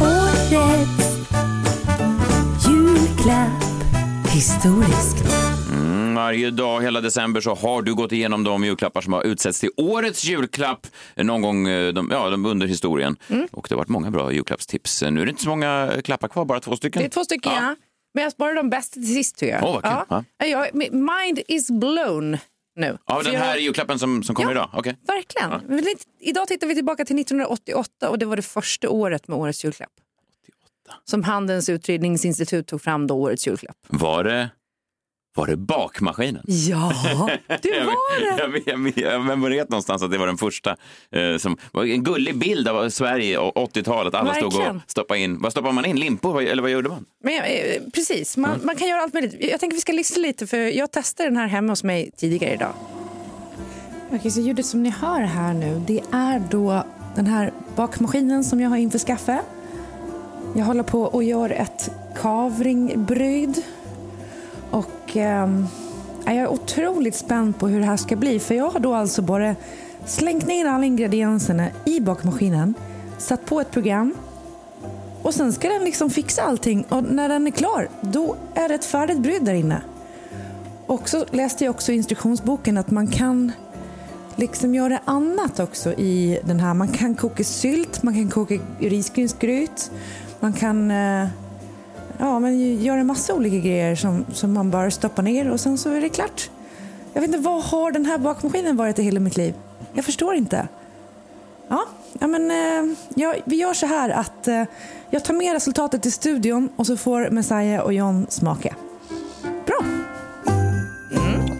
Årets 0.00 0.50
julklapp. 2.68 3.62
Historiskt. 4.34 5.24
Mm, 5.72 6.14
varje 6.14 6.50
dag 6.50 6.82
hela 6.82 7.00
december 7.00 7.40
så 7.40 7.54
har 7.54 7.82
du 7.82 7.94
gått 7.94 8.12
igenom 8.12 8.44
de 8.44 8.64
julklappar 8.64 9.00
som 9.00 9.12
har 9.12 9.22
utsetts 9.22 9.60
till 9.60 9.70
årets 9.76 10.24
julklapp 10.24 10.86
någon 11.16 11.42
gång 11.42 11.68
eh, 11.68 11.92
de, 11.92 12.08
ja, 12.10 12.30
de 12.30 12.46
under 12.46 12.66
historien. 12.66 13.16
Mm. 13.30 13.48
Och 13.52 13.66
det 13.68 13.74
har 13.74 13.78
varit 13.78 13.88
många 13.88 14.10
bra 14.10 14.32
julklappstips. 14.32 15.02
Nu 15.02 15.20
är 15.20 15.24
det 15.24 15.30
inte 15.30 15.42
så 15.42 15.48
många 15.48 15.92
klappar 16.04 16.28
kvar, 16.28 16.44
bara 16.44 16.60
två 16.60 16.76
stycken. 16.76 17.02
Det 17.02 17.06
är 17.06 17.10
två 17.10 17.24
stycken, 17.24 17.52
ja. 17.52 17.76
Men 18.14 18.22
jag 18.22 18.32
sparar 18.32 18.54
de 18.54 18.70
bästa 18.70 18.94
till 18.94 19.14
sist 19.14 19.38
tycker 19.38 19.54
jag. 19.54 19.64
Åh, 19.64 19.72
vad 19.72 19.82
kul. 19.82 20.24
ja. 20.38 20.46
Ja, 20.46 20.66
mind 20.92 21.40
is 21.48 21.70
blown 21.70 22.38
nu. 22.76 22.98
Ja, 23.06 23.16
För 23.16 23.24
den 23.24 23.32
jag- 23.32 23.40
här 23.40 23.56
julklappen 23.56 23.98
som, 23.98 24.22
som 24.22 24.34
kommer 24.34 24.50
Ja. 24.50 24.52
idag? 24.52 24.70
Okej. 24.72 24.96
Verkligen. 25.06 25.50
Men 25.68 25.76
lite- 25.84 26.04
Idag 26.20 26.48
tittar 26.48 26.66
vi 26.66 26.74
tillbaka 26.74 27.04
till 27.04 27.16
1988 27.16 28.08
och 28.10 28.18
det 28.18 28.26
var 28.26 28.36
det 28.36 28.42
första 28.42 28.88
året 28.90 29.28
med 29.28 29.38
årets 29.38 29.64
julklapp. 29.64 29.90
Som 31.04 31.22
Handelns 31.24 31.68
utredningsinstitut 31.68 32.66
tog 32.66 32.82
fram 32.82 33.06
då 33.06 33.14
årets 33.14 33.46
julklapp. 33.46 33.76
Var 33.88 34.24
det, 34.24 34.50
var 35.36 35.46
det 35.46 35.56
bakmaskinen? 35.56 36.42
Ja, 36.46 36.92
det 37.06 37.14
var 37.14 37.28
det. 37.28 37.68
Jag, 37.68 38.62
jag, 38.66 38.92
jag, 38.96 39.12
jag 39.12 39.24
memorerat 39.24 39.68
någonstans 39.68 40.02
att 40.02 40.10
det 40.10 40.18
var 40.18 40.26
den 40.26 40.38
första. 40.38 40.76
Eh, 41.10 41.36
som, 41.36 41.56
var 41.72 41.84
en 41.84 42.04
gullig 42.04 42.38
bild 42.38 42.68
av 42.68 42.88
Sverige 42.90 43.38
och 43.38 43.54
80-talet. 43.76 44.14
Alla 44.14 44.34
stod 44.34 44.46
och 44.46 44.52
Verkligen. 44.52 44.82
stoppade 44.86 45.20
in. 45.20 45.40
Vad 45.40 45.52
stoppar 45.52 45.72
man 45.72 45.84
in? 45.84 45.96
Limpor? 46.00 46.42
Eller 46.42 46.62
vad 46.62 46.70
gjorde 46.70 46.88
man? 46.88 47.04
Men, 47.24 47.34
eh, 47.34 47.82
precis, 47.94 48.36
man, 48.36 48.60
man 48.64 48.76
kan 48.76 48.88
göra 48.88 49.02
allt 49.02 49.14
möjligt. 49.14 49.36
Jag 49.40 49.60
tänker 49.60 49.74
vi 49.74 49.80
ska 49.80 49.92
lyssna 49.92 50.22
lite 50.22 50.46
för 50.46 50.56
jag 50.56 50.90
testade 50.90 51.28
den 51.28 51.36
här 51.36 51.46
hemma 51.46 51.72
hos 51.72 51.84
mig 51.84 52.10
tidigare 52.16 52.54
idag. 52.54 52.72
Okej, 54.12 54.30
så 54.30 54.40
ljudet 54.40 54.66
som 54.66 54.82
ni 54.82 54.90
hör 54.90 55.20
här 55.20 55.54
nu, 55.54 55.82
det 55.86 56.00
är 56.12 56.42
då 56.50 56.84
den 57.16 57.26
här 57.26 57.52
bakmaskinen 57.76 58.44
som 58.44 58.60
jag 58.60 58.70
har 58.70 58.76
inför 58.76 58.98
skaffe. 58.98 59.40
Jag 60.54 60.64
håller 60.64 60.82
på 60.82 61.02
och 61.02 61.24
gör 61.24 61.50
ett 61.50 61.90
kavringbröd. 62.22 63.62
Och 64.70 65.16
eh, 65.16 65.48
jag 66.24 66.34
är 66.34 66.48
otroligt 66.48 67.14
spänd 67.14 67.58
på 67.58 67.68
hur 67.68 67.80
det 67.80 67.86
här 67.86 67.96
ska 67.96 68.16
bli. 68.16 68.38
För 68.38 68.54
jag 68.54 68.70
har 68.70 68.80
då 68.80 68.94
alltså 68.94 69.22
bara 69.22 69.56
slängt 70.06 70.46
ner 70.46 70.66
alla 70.66 70.84
ingredienserna 70.84 71.68
i 71.84 72.00
bakmaskinen, 72.00 72.74
satt 73.18 73.46
på 73.46 73.60
ett 73.60 73.70
program 73.70 74.14
och 75.22 75.34
sen 75.34 75.52
ska 75.52 75.68
den 75.68 75.84
liksom 75.84 76.10
fixa 76.10 76.42
allting 76.42 76.84
och 76.88 77.04
när 77.04 77.28
den 77.28 77.46
är 77.46 77.50
klar 77.50 77.88
då 78.00 78.36
är 78.54 78.68
det 78.68 78.74
ett 78.74 78.84
färdigt 78.84 79.18
bröd 79.18 79.44
där 79.44 79.54
inne. 79.54 79.82
Och 80.86 81.08
så 81.08 81.24
läste 81.30 81.64
jag 81.64 81.74
också 81.74 81.92
i 81.92 81.94
instruktionsboken 81.94 82.78
att 82.78 82.90
man 82.90 83.06
kan 83.06 83.52
liksom 84.36 84.74
göra 84.74 85.00
annat 85.04 85.60
också 85.60 85.92
i 85.92 86.40
den 86.44 86.60
här. 86.60 86.74
Man 86.74 86.88
kan 86.88 87.14
koka 87.14 87.44
sylt, 87.44 88.02
man 88.02 88.14
kan 88.14 88.30
koka 88.30 88.58
risgrynsgryt, 88.78 89.90
man 90.40 90.52
kan 90.52 90.90
eh, 90.90 91.28
ja, 92.18 92.38
men 92.38 92.82
göra 92.82 93.00
en 93.00 93.06
massa 93.06 93.34
olika 93.34 93.56
grejer 93.56 93.94
som, 93.94 94.24
som 94.32 94.52
man 94.52 94.70
bara 94.70 94.90
stoppar 94.90 95.22
ner 95.22 95.50
och 95.50 95.60
sen 95.60 95.78
så 95.78 95.90
är 95.90 96.00
det 96.00 96.08
klart. 96.08 96.50
Jag 97.12 97.20
vet 97.20 97.28
inte, 97.28 97.40
vad 97.40 97.64
har 97.64 97.90
den 97.90 98.04
här 98.06 98.18
bakmaskinen 98.18 98.76
varit 98.76 98.98
i 98.98 99.02
hela 99.02 99.20
mitt 99.20 99.36
liv? 99.36 99.54
Jag 99.92 100.04
förstår 100.04 100.34
inte. 100.34 100.68
Ja, 101.68 101.84
ja 102.20 102.26
men 102.26 102.50
eh, 102.50 102.96
ja, 103.14 103.34
vi 103.44 103.56
gör 103.56 103.74
så 103.74 103.86
här 103.86 104.10
att 104.10 104.48
eh, 104.48 104.64
jag 105.10 105.24
tar 105.24 105.34
med 105.34 105.52
resultatet 105.52 106.02
till 106.02 106.12
studion 106.12 106.68
och 106.76 106.86
så 106.86 106.96
får 106.96 107.30
Messiah 107.30 107.84
och 107.84 107.92
John 107.92 108.26
smaka. 108.28 108.74
Bra. 109.66 109.76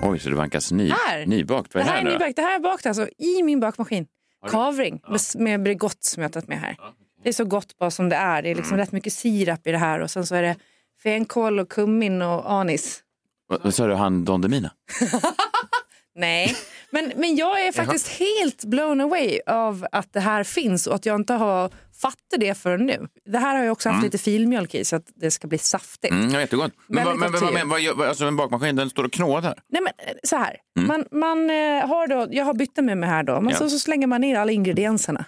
Oj, 0.02 0.18
så 0.18 0.28
det 0.28 0.34
vankas 0.36 0.72
ny, 0.72 0.90
Här. 0.90 1.26
nybakt. 1.26 1.74
Vad 1.74 1.84
Det 1.84 1.88
är 1.88 1.92
här 1.92 2.00
är 2.00 2.04
det 2.04 2.10
här 2.10 2.18
nu? 2.18 2.18
nybakt. 2.24 2.36
Det 2.36 2.42
här 2.42 2.54
är 2.56 2.60
bakt 2.60 2.86
alltså 2.86 3.08
i 3.18 3.42
min 3.42 3.60
bakmaskin. 3.60 4.06
Kavring 4.50 5.00
med, 5.08 5.20
med 5.42 5.62
Bregott 5.62 6.04
som 6.04 6.22
jag 6.22 6.28
har 6.28 6.32
tagit 6.32 6.48
med 6.48 6.58
här. 6.60 6.76
Det 7.22 7.28
är 7.28 7.32
så 7.32 7.44
gott 7.44 7.78
bara 7.78 7.90
som 7.90 8.08
det 8.08 8.16
är. 8.16 8.42
Det 8.42 8.50
är 8.50 8.54
liksom 8.54 8.76
rätt 8.76 8.92
mycket 8.92 9.12
sirap 9.12 9.66
i 9.66 9.72
det 9.72 9.78
här 9.78 10.00
och 10.00 10.10
sen 10.10 10.26
så 10.26 10.34
är 10.34 10.42
det 10.42 10.56
fänkål 11.02 11.58
och 11.58 11.68
kummin 11.68 12.22
och 12.22 12.52
anis. 12.52 13.02
Vad 13.48 13.62
vad 13.62 13.74
sa 13.74 13.86
du, 13.86 13.94
han 13.94 14.24
Don 14.24 14.40
Demina? 14.40 14.70
Nej, 16.14 16.56
men, 16.90 17.12
men 17.16 17.36
jag 17.36 17.66
är 17.66 17.72
faktiskt 17.72 18.08
helt 18.08 18.64
blown 18.64 19.00
away 19.00 19.40
av 19.46 19.86
att 19.92 20.12
det 20.12 20.20
här 20.20 20.44
finns 20.44 20.86
och 20.86 20.94
att 20.94 21.06
jag 21.06 21.14
inte 21.20 21.32
har 21.34 21.70
fattat 22.00 22.40
det 22.40 22.54
förrän 22.58 22.86
nu. 22.86 23.08
Det 23.24 23.38
här 23.38 23.56
har 23.56 23.64
jag 23.64 23.72
också 23.72 23.88
haft 23.88 23.96
Mm. 23.96 24.04
lite 24.06 24.18
filmjölk 24.18 24.74
i 24.74 24.84
så 24.84 24.96
att 24.96 25.06
det 25.14 25.30
ska 25.30 25.48
bli 25.48 25.58
saftigt. 25.58 26.12
Mm, 26.12 26.30
ja, 26.30 26.40
jättegott. 26.40 26.72
Men, 26.86 27.04
vad, 27.04 27.12
Väldigt 27.20 27.20
men, 27.20 27.32
gott 27.32 27.42
men, 27.42 27.54
men, 27.54 27.68
vad, 27.68 27.80
gör- 27.80 27.94
vad, 27.94 28.08
alltså 28.08 28.24
en 28.24 28.36
bakmaskin, 28.36 28.76
den 28.76 28.90
står 28.90 29.04
och 29.04 29.12
knådar? 29.12 29.58
Nej, 29.68 29.82
men 29.82 29.92
eh, 30.08 30.14
så 30.24 30.36
här. 30.36 30.56
Mm. 30.78 30.88
Man, 30.88 31.04
man 31.20 31.50
eh, 31.50 31.86
har 31.88 32.06
då, 32.06 32.26
jag 32.30 32.44
har 32.44 32.54
bytt 32.54 32.76
med 32.76 32.98
mig 32.98 33.08
här 33.08 33.22
då. 33.22 33.40
Men 33.40 33.50
Ja. 33.52 33.56
så, 33.58 33.70
så 33.70 33.78
slänger 33.78 34.06
man 34.06 34.20
ner 34.20 34.36
alla 34.38 34.52
ingredienserna. 34.52 35.24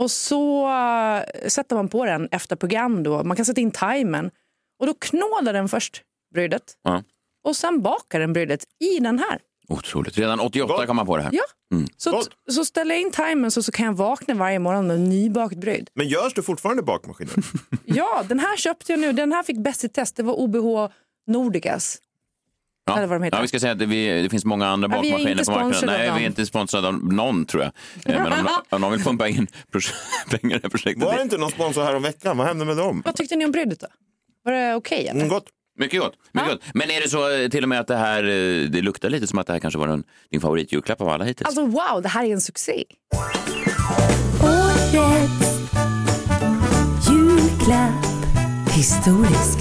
Och 0.00 0.10
så 0.10 0.68
eh, 0.68 1.48
sätter 1.48 1.76
man 1.76 1.88
på 1.88 2.04
den 2.04 2.28
efter 2.30 2.56
program 2.56 3.02
då. 3.02 3.24
Man 3.24 3.36
kan 3.36 3.44
sätta 3.44 3.60
in 3.60 3.70
timern. 3.70 4.30
Och 4.78 4.86
då 4.86 4.94
knådar 4.94 5.52
den 5.52 5.68
först 5.68 6.02
brödet. 6.34 6.62
Ja. 6.82 7.02
Och 7.44 7.56
sen 7.56 7.82
bakar 7.82 8.20
den 8.20 8.32
brödet 8.32 8.64
i 8.80 8.98
den 8.98 9.18
här. 9.18 9.40
Otroligt. 9.68 10.18
Redan 10.18 10.40
88 10.40 10.86
kom 10.86 10.96
man 10.96 11.06
på 11.06 11.16
det 11.16 11.22
här. 11.22 11.30
Ja. 11.32 11.42
Mm. 11.76 11.88
Så, 11.96 12.22
så 12.50 12.64
ställer 12.64 12.94
jag 12.94 13.02
in 13.02 13.10
timern 13.10 13.50
så, 13.50 13.62
så 13.62 13.72
kan 13.72 13.86
jag 13.86 13.92
vakna 13.92 14.34
varje 14.34 14.58
morgon 14.58 14.86
med 14.86 15.00
nybakt 15.00 15.56
bröd. 15.56 15.90
Men 15.94 16.08
görs 16.08 16.34
det 16.34 16.42
fortfarande 16.42 16.82
bakmaskiner? 16.82 17.34
Ja, 17.84 18.24
den 18.28 18.38
här 18.38 18.56
köpte 18.56 18.92
jag 18.92 19.00
nu. 19.00 19.12
Den 19.12 19.32
här 19.32 19.42
fick 19.42 19.58
bäst 19.58 19.84
i 19.84 19.88
test. 19.88 20.16
Det 20.16 20.22
var 20.22 20.34
OBH 20.34 20.92
Nordicas. 21.26 21.98
Eller 22.96 23.06
vad 23.06 23.20
de 23.20 23.24
heter. 23.24 23.38
Ja, 23.38 23.42
vi 23.42 23.48
ska 23.48 23.60
säga 23.60 23.72
att 23.72 23.78
det, 23.78 23.86
vi, 23.86 24.22
det 24.22 24.28
finns 24.28 24.44
många 24.44 24.66
andra 24.68 24.88
Ja, 24.88 24.96
bakmaskiner 24.96 25.30
inte 25.30 25.44
på 25.44 25.50
marknaden. 25.50 25.86
Nej, 25.86 26.12
vi 26.16 26.22
är 26.22 26.26
inte 26.26 26.46
sponsrade 26.46 26.88
av 26.88 27.12
någon 27.12 27.44
tror 27.46 27.62
jag. 27.62 27.72
Eh, 28.14 28.22
Men 28.22 28.32
om, 28.32 28.48
om 28.70 28.80
någon 28.80 28.92
vill 28.92 29.04
pumpa 29.04 29.28
in 29.28 29.46
pengar 30.30 30.56
i 30.56 30.60
det 30.60 30.70
projektet. 30.70 31.04
Var 31.04 31.16
det 31.16 31.22
inte 31.22 31.38
någon 31.38 31.50
sponsor 31.50 31.82
här 31.82 31.96
om 31.96 32.02
veckan? 32.02 32.36
Vad 32.38 32.46
hände 32.46 32.64
med 32.64 32.76
dem? 32.76 33.02
Vad 33.04 33.14
tyckte 33.16 33.36
ni 33.36 33.44
om 33.44 33.52
brödet 33.52 33.80
då? 33.80 33.86
Var 34.44 34.52
det 34.52 34.74
okej? 34.74 35.06
eller? 35.08 35.20
Mm, 35.20 35.28
gott. 35.28 35.44
Mycket 35.78 36.00
gott. 36.00 36.14
Mycket 36.32 36.50
gott. 36.50 36.60
Men 36.74 36.90
är 36.90 37.00
det 37.00 37.08
så 37.08 37.30
eh, 37.42 37.48
till 37.48 37.62
och 37.62 37.68
med 37.68 37.80
att 37.80 37.86
det 37.86 37.96
här, 37.96 38.24
eh, 38.24 38.68
det 38.70 38.82
luktar 38.82 39.10
lite 39.10 39.26
som 39.26 39.38
att 39.38 39.46
det 39.46 39.52
här 39.52 39.60
kanske 39.60 39.78
var 39.80 39.88
en, 39.88 40.04
din 40.30 40.40
favoritjulklapp 40.40 41.00
av 41.00 41.08
alla 41.08 41.24
hittills? 41.24 41.46
Alltså 41.46 41.66
wow, 41.66 42.02
det 42.02 42.08
här 42.08 42.24
är 42.24 42.32
en 42.32 42.40
succé. 42.40 42.84
Årets 44.42 44.92
julklapp. 47.08 48.06
Historisk. 48.74 49.58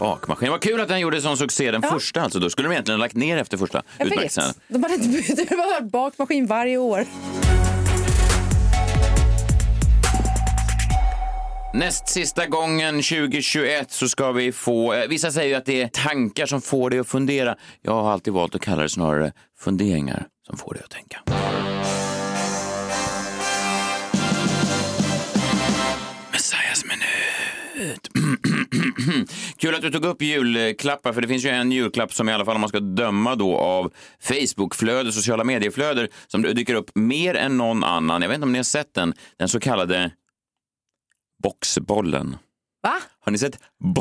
Bakmaskin. 0.00 0.50
Vad 0.50 0.60
kul 0.62 0.80
att 0.80 0.88
den 0.88 1.00
gjorde 1.00 1.20
sån 1.20 1.36
succé, 1.36 1.70
den 1.70 1.82
första 1.82 2.20
alltså. 2.22 2.38
Då 2.38 2.50
skulle 2.50 2.68
de 2.68 2.72
egentligen 2.72 3.00
ha 3.00 3.04
lagt 3.04 3.16
ner 3.16 3.36
efter 3.36 3.56
första 3.56 3.82
Jag 3.98 4.04
vet. 4.04 4.12
utmärkelsen. 4.12 4.54
De 4.68 4.82
hade 4.82 4.94
inte 4.94 5.44
var 5.56 5.80
bakmaskin 5.82 6.46
varje 6.46 6.78
år. 6.78 7.06
Näst 11.74 12.08
sista 12.08 12.46
gången 12.46 12.94
2021 12.94 13.90
så 13.90 14.08
ska 14.08 14.32
vi 14.32 14.52
få, 14.52 14.92
eh, 14.94 15.08
vissa 15.08 15.30
säger 15.32 15.48
ju 15.48 15.54
att 15.54 15.66
det 15.66 15.82
är 15.82 15.88
tankar 15.88 16.46
som 16.46 16.60
får 16.62 16.90
dig 16.90 16.98
att 16.98 17.08
fundera. 17.08 17.56
Jag 17.82 17.92
har 18.02 18.12
alltid 18.12 18.32
valt 18.32 18.54
att 18.54 18.60
kalla 18.60 18.82
det 18.82 18.88
snarare 18.88 19.32
funderingar 19.60 20.26
som 20.46 20.56
får 20.58 20.74
dig 20.74 20.82
att 20.84 20.90
tänka. 20.90 21.20
Minut. 27.80 28.08
Kul 29.56 29.74
att 29.74 29.82
du 29.82 29.90
tog 29.90 30.04
upp 30.04 30.22
julklappar, 30.22 31.12
för 31.12 31.20
det 31.20 31.28
finns 31.28 31.44
ju 31.44 31.48
en 31.48 31.72
julklapp 31.72 32.14
som 32.14 32.28
i 32.28 32.32
alla 32.32 32.44
fall 32.44 32.54
om 32.54 32.60
man 32.60 32.68
ska 32.68 32.80
döma 32.80 33.36
då 33.36 33.56
av 33.56 33.92
Facebookflöde, 34.20 35.12
sociala 35.12 35.44
medieflöden, 35.44 36.08
som 36.26 36.42
dyker 36.42 36.74
upp 36.74 36.90
mer 36.94 37.34
än 37.34 37.56
någon 37.56 37.84
annan. 37.84 38.22
Jag 38.22 38.28
vet 38.28 38.34
inte 38.34 38.44
om 38.44 38.52
ni 38.52 38.58
har 38.58 38.64
sett 38.64 38.94
den, 38.94 39.14
den 39.38 39.48
så 39.48 39.60
kallade 39.60 40.10
boxbollen. 41.42 42.36
Va? 42.82 42.94
Har 43.24 43.32
ni 43.32 43.38
sett, 43.38 43.58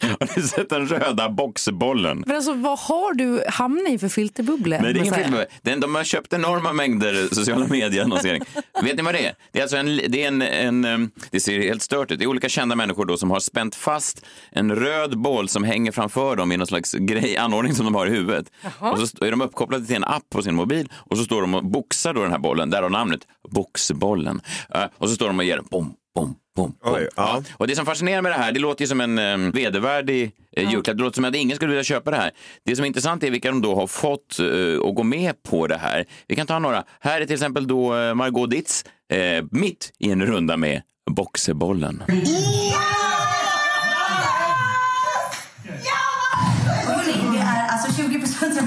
har 0.00 0.36
ni 0.36 0.42
sett 0.42 0.68
den 0.68 0.86
röda 0.88 1.28
boxbollen? 1.28 2.24
Men 2.26 2.36
alltså, 2.36 2.52
vad 2.52 2.78
har 2.78 3.14
du 3.14 3.44
hamnat 3.48 3.88
i 3.88 3.98
för 3.98 4.08
filterbubblor? 4.08 4.78
Nej, 4.82 4.92
det 4.92 4.98
är 4.98 5.02
ingen 5.02 5.10
Messiah? 5.10 5.30
film. 5.30 5.44
Den, 5.62 5.80
de 5.80 5.94
har 5.94 6.04
köpt 6.04 6.32
enorma 6.32 6.72
mängder 6.72 7.34
sociala 7.34 7.66
medieannonsering. 7.66 8.42
Vet 8.82 8.96
ni 8.96 9.02
vad 9.02 9.14
det 9.14 9.26
är? 9.26 9.34
Det 9.52 9.58
är 9.58 9.62
alltså 9.62 9.76
en, 9.76 9.86
det 9.86 10.24
är 10.24 10.28
en, 10.28 10.42
en, 10.84 11.10
det 11.30 11.40
ser 11.40 11.60
helt 11.60 11.82
stört 11.82 12.10
ut. 12.10 12.18
Det 12.18 12.24
är 12.24 12.26
olika 12.26 12.48
kända 12.48 12.76
människor 12.76 13.04
då 13.04 13.16
som 13.16 13.30
har 13.30 13.40
spänt 13.40 13.74
fast 13.74 14.26
en 14.50 14.76
röd 14.76 15.18
boll 15.18 15.48
som 15.48 15.64
hänger 15.64 15.92
framför 15.92 16.36
dem 16.36 16.52
i 16.52 16.56
någon 16.56 16.66
slags 16.66 16.92
grej, 16.92 17.36
anordning 17.36 17.74
som 17.74 17.84
de 17.84 17.94
har 17.94 18.06
i 18.06 18.10
huvudet. 18.10 18.46
Och 18.78 18.98
så 19.08 19.24
är 19.24 19.30
de 19.30 19.40
uppkopplade 19.40 19.86
till 19.86 19.96
en 19.96 20.04
app 20.04 20.30
på 20.30 20.42
sin 20.42 20.54
mobil 20.54 20.88
och 20.94 21.18
så 21.18 21.24
står 21.24 21.40
de 21.40 21.54
och 21.54 21.64
boxar 21.64 22.14
då 22.14 22.22
den 22.22 22.30
här 22.32 22.38
bollen, 22.38 22.70
där 22.70 22.82
har 22.82 22.90
namnet 22.90 23.20
boxbollen. 23.50 24.40
Eh, 24.74 24.84
och 24.98 25.08
så 25.08 25.14
står 25.14 25.26
de 25.26 25.38
och 25.38 25.44
ger 25.44 25.60
bom, 25.70 25.94
bom, 26.14 26.34
bom, 26.60 26.74
bom. 26.82 26.94
Oj, 26.94 27.08
ja. 27.16 27.42
Och 27.56 27.66
det 27.66 27.76
som 27.76 27.86
fascinerar 27.86 28.22
med 28.22 28.32
det 28.32 28.36
här, 28.36 28.52
det 28.52 28.60
låter 28.60 28.82
ju 28.82 28.88
som 28.88 29.00
en 29.00 29.18
um, 29.18 29.50
vedervärdig 29.50 30.32
eh, 30.56 30.70
julklapp. 30.70 30.96
Det 30.96 31.02
låter 31.02 31.14
som 31.14 31.24
att 31.24 31.34
ingen 31.34 31.56
skulle 31.56 31.68
vilja 31.68 31.84
köpa 31.84 32.10
det 32.10 32.16
här. 32.16 32.30
Det 32.64 32.76
som 32.76 32.82
är 32.82 32.86
intressant 32.86 33.22
är 33.22 33.30
vilka 33.30 33.50
de 33.50 33.62
då 33.62 33.74
har 33.74 33.86
fått 33.86 34.38
eh, 34.38 34.88
att 34.88 34.94
gå 34.94 35.02
med 35.02 35.42
på 35.42 35.66
det 35.66 35.76
här. 35.76 36.04
Vi 36.28 36.36
kan 36.36 36.46
ta 36.46 36.58
några. 36.58 36.84
Här 37.00 37.20
är 37.20 37.24
till 37.24 37.34
exempel 37.34 37.66
då 37.66 37.96
eh, 37.96 38.14
Margot 38.14 38.50
Ditz 38.50 38.84
eh, 39.12 39.44
mitt 39.50 39.92
i 39.98 40.10
en 40.10 40.26
runda 40.26 40.56
med 40.56 40.82
boxebollen. 41.10 42.02
Hörrni, 42.08 42.74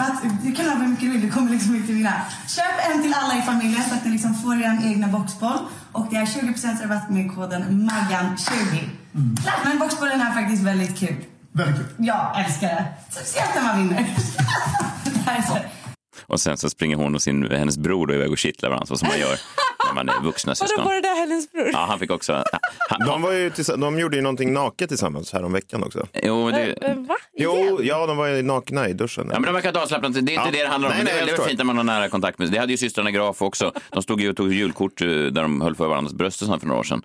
20% 0.04 0.10
rabatt. 0.12 0.44
Du 0.44 0.56
kan 0.56 0.66
ha 0.66 0.76
hur 0.76 0.88
mycket 0.88 1.04
du 1.04 1.12
vill, 1.12 1.22
du 1.22 1.32
kommer 1.32 1.52
liksom 1.52 1.76
inte 1.76 1.94
vinna. 1.94 2.22
Köp 2.48 2.92
en 2.92 3.02
till 3.02 3.14
alla 3.14 3.38
i 3.38 3.42
familjen 3.42 3.84
så 3.90 3.96
att 3.96 4.06
ni 4.06 4.12
liksom 4.12 4.36
får 4.36 4.56
er 4.56 4.80
egna 4.84 5.08
boxboll. 5.08 5.58
Och 5.92 6.08
det 6.10 6.16
är 6.16 6.26
20% 6.26 6.82
rabatt 6.82 7.10
med 7.10 7.36
koden 7.36 7.90
MAGGAN20. 7.90 8.90
Men 9.64 9.80
boxbollen 9.80 10.22
är 10.22 10.32
faktiskt 10.32 10.64
väldigt 10.64 11.00
kul. 11.00 11.16
Väldigt 11.52 11.76
kul. 11.76 11.86
Jag 11.98 12.46
älskar 12.46 12.68
det. 12.68 12.86
Speciellt 13.10 13.56
när 13.56 13.64
man 13.64 13.78
vinner. 13.78 13.98
det 15.04 15.20
här 15.26 15.38
är 15.38 15.42
så. 15.42 15.58
Och 16.28 16.40
sen 16.40 16.58
så 16.58 16.70
springer 16.70 16.96
hon 16.96 17.16
och 17.16 17.22
sin, 17.22 17.52
hennes 17.52 17.78
bror 17.78 18.08
då 18.08 18.14
iväg 18.14 18.32
och 18.32 18.38
kittlar 18.38 18.70
varandra 18.70 18.86
så 18.86 18.98
som 18.98 19.08
man 19.08 19.20
gör 19.20 19.38
man 19.94 20.10
är 20.10 20.22
vuxna 20.24 20.50
Vadå, 20.60 20.68
syskon. 20.68 20.86
var 20.86 20.94
det 20.94 21.02
där 21.02 21.16
hennes 21.20 21.52
bror? 21.52 21.70
Ja, 21.74 21.86
han 21.90 22.00
fick 22.00 22.12
också... 22.12 22.44
Han, 22.90 23.08
De, 23.08 23.22
var 23.22 23.32
ju 23.32 23.52
de 23.78 24.00
gjorde 24.00 24.16
ju 24.16 24.22
någonting 24.22 24.54
naket 24.54 24.90
tillsammans 24.90 25.34
här 25.34 25.44
om 25.44 25.54
veckan 25.54 25.84
också. 25.84 26.08
jo, 26.24 26.52
det, 26.52 26.76
Va? 26.98 27.16
Jo, 27.38 27.80
ja, 27.84 28.06
de 28.08 28.18
var 28.18 28.28
ju 28.28 28.42
nakna 28.42 28.90
i 28.90 28.94
duschen. 28.94 29.28
Ja, 29.32 29.40
men 29.40 29.44
de 29.44 29.54
verkar 29.54 29.74
ha 29.74 29.82
avslappnat. 29.82 30.14
Det 30.14 30.20
är 30.20 30.22
inte 30.22 30.34
Ja. 30.34 30.46
det 30.52 30.64
det 30.64 30.68
handlar 30.68 30.90
om. 30.90 30.96
Nej, 30.96 31.04
men 31.06 31.14
nej, 31.16 31.26
det 31.26 31.32
är 31.32 31.38
väl 31.38 31.46
fint 31.48 31.58
när 31.58 31.66
man 31.66 31.78
har 31.78 31.84
nära 31.84 32.10
kontakt 32.10 32.40
med 32.40 32.52
Det 32.52 32.58
hade 32.58 32.72
ju 32.72 32.78
systrarna 32.78 33.12
Graf 33.12 33.42
också. 33.42 33.72
De 33.90 34.04
stod 34.04 34.22
ju 34.22 34.30
och 34.30 34.36
tog 34.38 34.54
julkort 34.54 35.02
eh, 35.02 35.08
där 35.08 35.42
de 35.42 35.62
höll 35.62 35.76
för 35.76 35.88
varandras 35.88 36.14
bröst 36.14 36.42
och 36.42 36.48
sånt 36.48 36.62
för 36.62 36.68
några 36.68 36.80
år 36.80 36.84
sedan. 36.84 37.02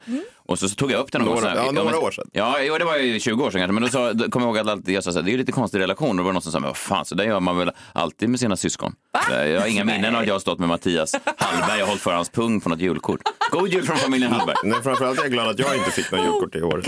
Och 0.48 0.58
så, 0.58 0.68
så 0.68 0.74
tog 0.74 0.90
jag 0.92 1.00
upp 1.00 1.10
gång. 1.10 1.24
Några- 1.24 1.40
så 1.40 1.46
här, 1.48 1.56
ja, 1.56 1.70
några 1.72 1.98
år 1.98 2.10
sedan. 2.10 2.24
Ja, 2.32 2.56
jo, 2.60 2.78
det 2.78 2.84
var 2.84 2.96
ju 2.96 3.20
20 3.20 3.44
år 3.44 3.50
sedan 3.50 3.60
kanske. 3.60 3.72
Men 3.72 3.82
då, 3.82 3.88
sa, 3.88 4.12
då 4.12 4.30
kom 4.30 4.42
jag 4.42 4.48
ihåg 4.48 4.58
att 4.58 4.66
alltid, 4.68 4.94
jag 4.94 5.04
sa 5.04 5.12
så 5.12 5.18
här, 5.18 5.24
det 5.24 5.30
är 5.30 5.32
ju 5.32 5.38
lite 5.38 5.52
konstig 5.52 5.78
relation. 5.80 6.10
Och 6.10 6.16
då 6.16 6.22
var 6.22 6.30
det 6.30 6.34
någon 6.34 6.42
som 6.42 6.52
sa, 6.52 6.60
men 6.60 6.68
vad 6.68 6.76
fan, 6.76 7.04
så 7.04 7.14
där 7.14 7.24
gör 7.24 7.40
man 7.40 7.58
väl 7.58 7.70
alltid 7.92 8.28
med 8.28 8.40
sina 8.40 8.56
syskon. 8.56 8.92
Jag 9.30 9.60
har 9.60 9.66
inga 9.66 9.84
minnen 9.84 10.14
av 10.14 10.20
att 10.20 10.26
jag 10.26 10.34
har 10.34 10.40
stått 10.40 10.58
med 10.58 10.68
Mattias 10.68 11.14
Hallberg 11.36 11.82
och 11.82 11.88
hållit 11.88 12.02
för 12.02 12.12
hans 12.12 12.30
pung 12.30 12.60
på 12.60 12.68
något 12.68 12.80
julkort. 12.80 13.20
God 13.50 13.68
jul 13.68 13.82
från 13.86 13.96
familjen 13.96 14.32
Hallberg. 14.32 14.56
Nej, 14.64 14.78
framförallt 14.82 15.18
är 15.18 15.22
jag 15.22 15.32
glad 15.32 15.48
att 15.48 15.58
jag 15.58 15.76
inte 15.76 15.90
fick 15.90 16.12
någon 16.12 16.20
julkort 16.24 16.54
i 16.54 16.62
år. 16.62 16.82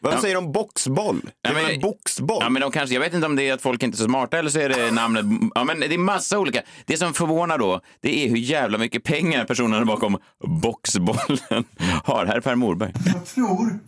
Vad 0.00 0.20
säger 0.20 0.34
de 0.34 0.52
boxboll? 0.52 1.20
Det 1.24 1.30
Ja, 1.42 1.50
är 1.50 1.54
men- 1.54 1.64
väl 1.64 1.74
en 1.74 1.80
boxboll? 1.80 2.38
Ja, 2.42 2.48
men 2.48 2.62
de 2.62 2.70
kanske, 2.70 2.94
jag 2.94 3.00
vet 3.00 3.14
inte 3.14 3.26
om 3.26 3.36
det 3.36 3.48
är 3.48 3.54
att 3.54 3.62
folk 3.62 3.82
inte 3.82 3.96
är 3.96 3.98
så 3.98 4.04
smarta 4.04 4.38
eller 4.38 4.50
så 4.50 4.58
är 4.60 4.68
det 4.68 4.90
namnet. 4.90 5.24
Ja, 5.54 5.64
men 5.64 5.80
det 5.80 5.94
är 5.94 5.98
massa 5.98 6.38
olika. 6.38 6.62
Det 6.86 6.96
som 6.96 7.14
förvånar 7.14 7.58
då, 7.58 7.80
det 8.02 8.24
är 8.24 8.28
hur 8.28 8.36
jävla 8.36 8.78
mycket 8.78 9.04
pengar 9.04 9.44
personerna 9.44 9.84
bakom 9.84 10.18
boxbollen 10.44 11.64
har. 12.04 12.26
Här 12.26 12.36
är 12.36 12.40
Per 12.46 12.54
Morberg. 12.54 12.92
Jag 13.06 13.26
tror 13.26 13.78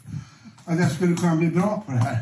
att 0.64 0.80
jag 0.80 0.92
skulle 0.92 1.16
kunna 1.16 1.36
bli 1.36 1.48
bra 1.48 1.82
på 1.86 1.92
det 1.92 1.98
här. 1.98 2.18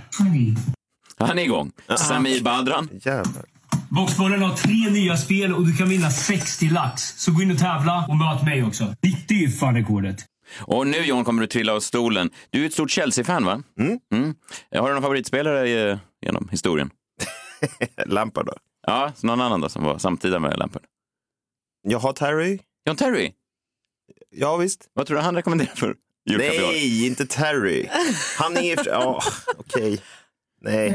Han 1.19 1.39
är 1.39 1.43
igång. 1.43 1.73
Samir 1.99 2.43
Badran. 2.43 2.89
Jävlar. 2.93 3.45
Boxbollen 3.91 4.43
har 4.43 4.57
tre 4.57 4.91
nya 4.91 5.17
spel 5.17 5.55
och 5.55 5.67
du 5.67 5.77
kan 5.77 5.89
vinna 5.89 6.11
60 6.11 6.69
lax. 6.69 7.03
Så 7.03 7.33
gå 7.33 7.43
in 7.43 7.51
och 7.51 7.59
tävla 7.59 8.07
och 8.09 8.17
möt 8.17 8.45
mig 8.45 8.65
också. 8.65 8.95
90 9.03 9.45
är 9.45 9.49
fan 9.49 9.75
rekordet. 9.75 10.25
Och 10.61 10.87
nu 10.87 10.97
John 10.97 11.25
kommer 11.25 11.41
du 11.41 11.47
trilla 11.47 11.73
av 11.73 11.81
stolen. 11.81 12.31
Du 12.51 12.63
är 12.63 12.67
ett 12.67 12.73
stort 12.73 12.91
Chelsea-fan 12.91 13.45
va? 13.45 13.63
Mm. 13.81 14.35
Har 14.75 14.89
du 14.89 14.95
någon 14.95 15.03
favoritspelare 15.03 15.91
eh, 15.91 15.99
genom 16.23 16.49
historien? 16.51 16.91
Lampard 18.07 18.47
då? 18.47 18.55
Ja, 18.87 19.13
någon 19.21 19.41
annan 19.41 19.61
då 19.61 19.69
som 19.69 19.85
var 19.85 19.99
samtida 19.99 20.39
med 20.39 20.59
Lampard? 20.59 20.83
Jag 21.83 21.99
har 21.99 22.13
Terry. 22.13 22.59
John 22.87 22.97
Terry? 22.97 23.33
Ja, 24.31 24.57
visst. 24.57 24.91
Vad 24.93 25.07
tror 25.07 25.17
du 25.17 25.23
han 25.23 25.35
rekommenderar 25.35 25.75
för 25.75 25.97
Nej, 26.27 27.07
inte 27.07 27.27
Terry. 27.27 27.89
Han 28.39 28.57
är... 28.57 28.89
Ja, 28.89 29.23
okej. 29.59 30.01
Nej. 30.63 30.91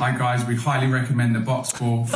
Hi 0.00 0.12
guys, 0.18 0.42
we 0.48 0.54
highly 0.54 0.92
recommend 0.92 1.34
the 1.34 1.40
box 1.40 1.72
ball. 1.78 2.06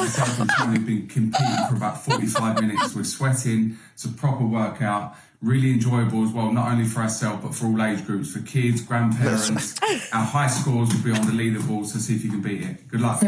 Have 0.59 0.79
been 0.87 1.09
competing 1.09 1.67
for 1.69 1.77
about 1.77 2.05
45 2.05 2.61
minutes. 2.61 2.95
We're 2.95 3.05
sweating. 3.05 3.77
It's 3.95 4.05
a 4.05 4.13
proper 4.21 4.45
workout. 4.45 5.13
Really 5.45 5.71
enjoyable 5.73 6.25
as 6.25 6.33
well, 6.33 6.53
not 6.53 6.73
only 6.73 6.85
for 6.87 7.01
ourselves 7.03 7.39
but 7.43 7.55
for 7.55 7.67
all 7.67 7.83
age 7.83 8.07
groups, 8.07 8.33
for 8.33 8.41
kids, 8.47 8.81
grandparents. 8.89 9.75
Our 10.13 10.25
high 10.25 10.49
scores 10.49 10.89
will 10.93 11.03
be 11.05 11.21
on 11.21 11.27
the 11.27 11.33
leaderboard, 11.33 11.87
so 11.87 11.99
see 11.99 12.15
if 12.17 12.25
you 12.25 12.31
can 12.31 12.41
beat 12.43 12.61
it. 12.63 12.89
Good 12.91 13.01
luck. 13.01 13.21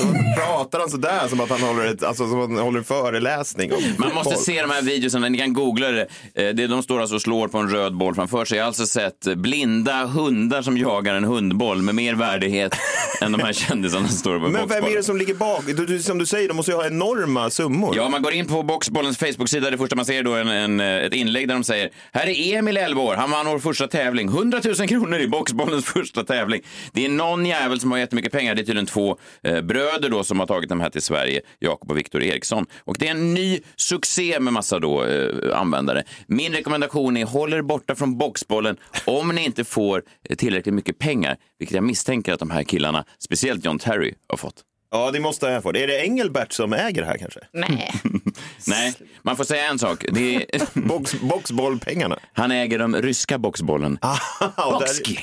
Så 0.00 0.06
pratar 0.36 0.78
han 0.80 0.90
sådär 0.90 1.28
som 1.28 1.40
att 1.40 1.50
han 1.50 1.60
håller, 1.60 1.86
ett, 1.86 2.02
alltså, 2.02 2.28
som 2.30 2.40
han 2.40 2.58
håller 2.58 2.78
en 2.78 2.84
föreläsning. 2.84 3.72
Om 3.72 3.82
Man 3.98 4.14
måste 4.14 4.36
se 4.36 4.62
de 4.62 4.70
här 4.70 4.82
videorna, 4.82 5.28
ni 5.28 5.38
kan 5.38 5.52
googla 5.52 5.88
det. 5.88 6.06
Eh, 6.34 6.48
det. 6.48 6.66
De 6.66 6.82
står 6.82 7.00
alltså 7.00 7.14
och 7.16 7.22
slår 7.22 7.48
på 7.48 7.58
en 7.58 7.70
röd 7.70 7.96
boll 7.96 8.14
framför 8.14 8.44
sig. 8.44 8.58
Jag 8.58 8.64
har 8.64 8.66
alltså 8.66 8.86
sett 8.86 9.36
blinda 9.36 10.06
hundar 10.06 10.62
som 10.62 10.78
jagar 10.78 11.14
en 11.14 11.24
hundboll 11.24 11.82
med 11.82 11.94
mer 11.94 12.14
värdighet 12.14 12.72
än 13.20 13.32
de 13.32 13.40
här 13.40 13.52
kändisarna 13.52 14.08
som 14.08 14.16
står 14.16 14.38
på 14.38 14.40
Men 14.40 14.52
vem 14.52 14.60
boxbollen. 14.62 14.92
är 14.92 14.96
det 14.96 15.02
som 15.02 15.16
ligger 15.16 15.34
bak? 15.34 15.64
Du, 15.66 15.86
du, 15.86 16.02
som 16.02 16.18
du 16.18 16.26
säger, 16.26 16.48
de 16.48 16.54
måste 16.54 16.72
ju 16.72 16.76
ha 16.76 16.86
enorma 16.86 17.50
summor. 17.50 17.96
Ja, 17.96 18.08
man 18.08 18.22
går 18.22 18.32
in 18.32 18.46
på 18.46 18.62
Boxbollens 18.62 19.18
Facebook-sida. 19.18 19.70
Det 19.70 19.78
första 19.78 19.96
man 19.96 20.04
ser 20.10 20.22
då 20.22 20.34
en, 20.34 20.48
en, 20.48 20.80
ett 20.80 21.14
inlägg 21.14 21.48
där 21.48 21.54
de 21.54 21.64
säger 21.64 21.90
här 22.12 22.26
är 22.26 22.58
Emil 22.58 22.76
11 22.76 23.02
år. 23.02 23.14
Han 23.14 23.30
vann 23.30 23.46
vår 23.46 23.58
första 23.58 23.88
tävling. 23.88 24.28
100 24.28 24.60
000 24.78 24.88
kronor 24.88 25.18
i 25.18 25.28
Boxbollens 25.28 25.84
första 25.94 26.24
tävling. 26.24 26.62
Det 26.92 27.04
är 27.04 27.08
någon 27.08 27.46
jävel 27.46 27.80
som 27.80 27.90
har 27.90 27.98
jättemycket 27.98 28.32
pengar. 28.32 28.54
Det 28.54 28.62
är 28.62 28.64
tydligen 28.64 28.86
två 28.86 29.18
eh, 29.42 29.60
bröder 29.60 30.08
då 30.08 30.24
som 30.24 30.40
har 30.40 30.46
tagit 30.46 30.68
de 30.68 30.80
här 30.80 30.90
till 30.90 31.02
Sverige, 31.02 31.40
Jakob 31.58 31.90
och 31.90 31.98
Viktor 31.98 32.22
Eriksson. 32.22 32.66
Och 32.84 32.96
det 32.98 33.06
är 33.06 33.10
en 33.10 33.34
ny 33.34 33.60
succé 33.76 34.40
med 34.40 34.52
massa 34.52 34.78
då, 34.78 35.04
eh, 35.04 35.58
användare. 35.58 36.04
Min 36.26 36.52
rekommendation 36.52 37.16
är 37.16 37.24
håll 37.24 37.52
er 37.52 37.62
borta 37.62 37.94
från 37.94 38.18
Boxbollen 38.18 38.76
om 39.04 39.28
ni 39.28 39.44
inte 39.44 39.64
får 39.64 40.02
tillräckligt 40.38 40.74
mycket 40.74 40.98
pengar, 40.98 41.36
vilket 41.58 41.74
jag 41.74 41.84
misstänker 41.84 42.32
att 42.32 42.40
de 42.40 42.50
här 42.50 42.62
killarna, 42.62 43.04
speciellt 43.18 43.64
John 43.64 43.78
Terry, 43.78 44.14
har 44.28 44.36
fått. 44.36 44.64
Ja, 44.92 45.10
det 45.10 45.20
måste 45.20 45.46
jag 45.46 45.62
få. 45.62 45.68
Är 45.68 45.86
det 45.86 46.04
Engelbert 46.06 46.52
som 46.52 46.72
äger 46.72 47.02
det 47.02 47.06
här 47.08 47.18
kanske? 47.18 47.40
Nej. 47.52 47.92
Nej, 48.66 48.94
man 49.22 49.36
får 49.36 49.44
säga 49.44 49.66
en 49.70 49.78
sak. 49.78 50.04
Det 50.12 50.36
är... 50.36 50.46
Box, 50.88 51.20
boxbollpengarna. 51.20 52.18
Han 52.32 52.50
äger 52.50 52.78
de 52.78 52.96
ryska 52.96 53.38
boxbollen. 53.38 53.98
där- 54.40 54.72
Boxki. 54.72 55.18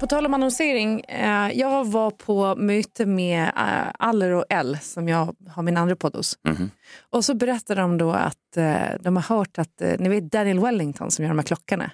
På 0.00 0.06
tal 0.06 0.26
om 0.26 0.34
annonsering, 0.34 1.00
eh, 1.00 1.50
jag 1.58 1.84
var 1.84 2.10
på 2.10 2.54
möte 2.56 3.06
med 3.06 3.42
eh, 3.42 3.92
Aller 3.98 4.30
och 4.30 4.44
L 4.48 4.78
som 4.82 5.08
jag 5.08 5.34
har 5.48 5.62
min 5.62 5.76
andra 5.76 5.96
podd 5.96 6.16
hos. 6.16 6.38
Mhm. 6.48 6.70
Och 7.10 7.24
så 7.24 7.34
berättade 7.34 7.80
de 7.80 7.98
då 7.98 8.10
att 8.12 8.56
eh, 8.56 8.74
de 9.00 9.16
har 9.16 9.36
hört 9.36 9.58
att, 9.58 9.80
eh, 9.82 9.92
ni 9.98 10.08
vet 10.08 10.32
Daniel 10.32 10.60
Wellington 10.60 11.10
som 11.10 11.24
gör 11.24 11.30
de 11.30 11.38
här 11.38 11.46
klockorna, 11.46 11.90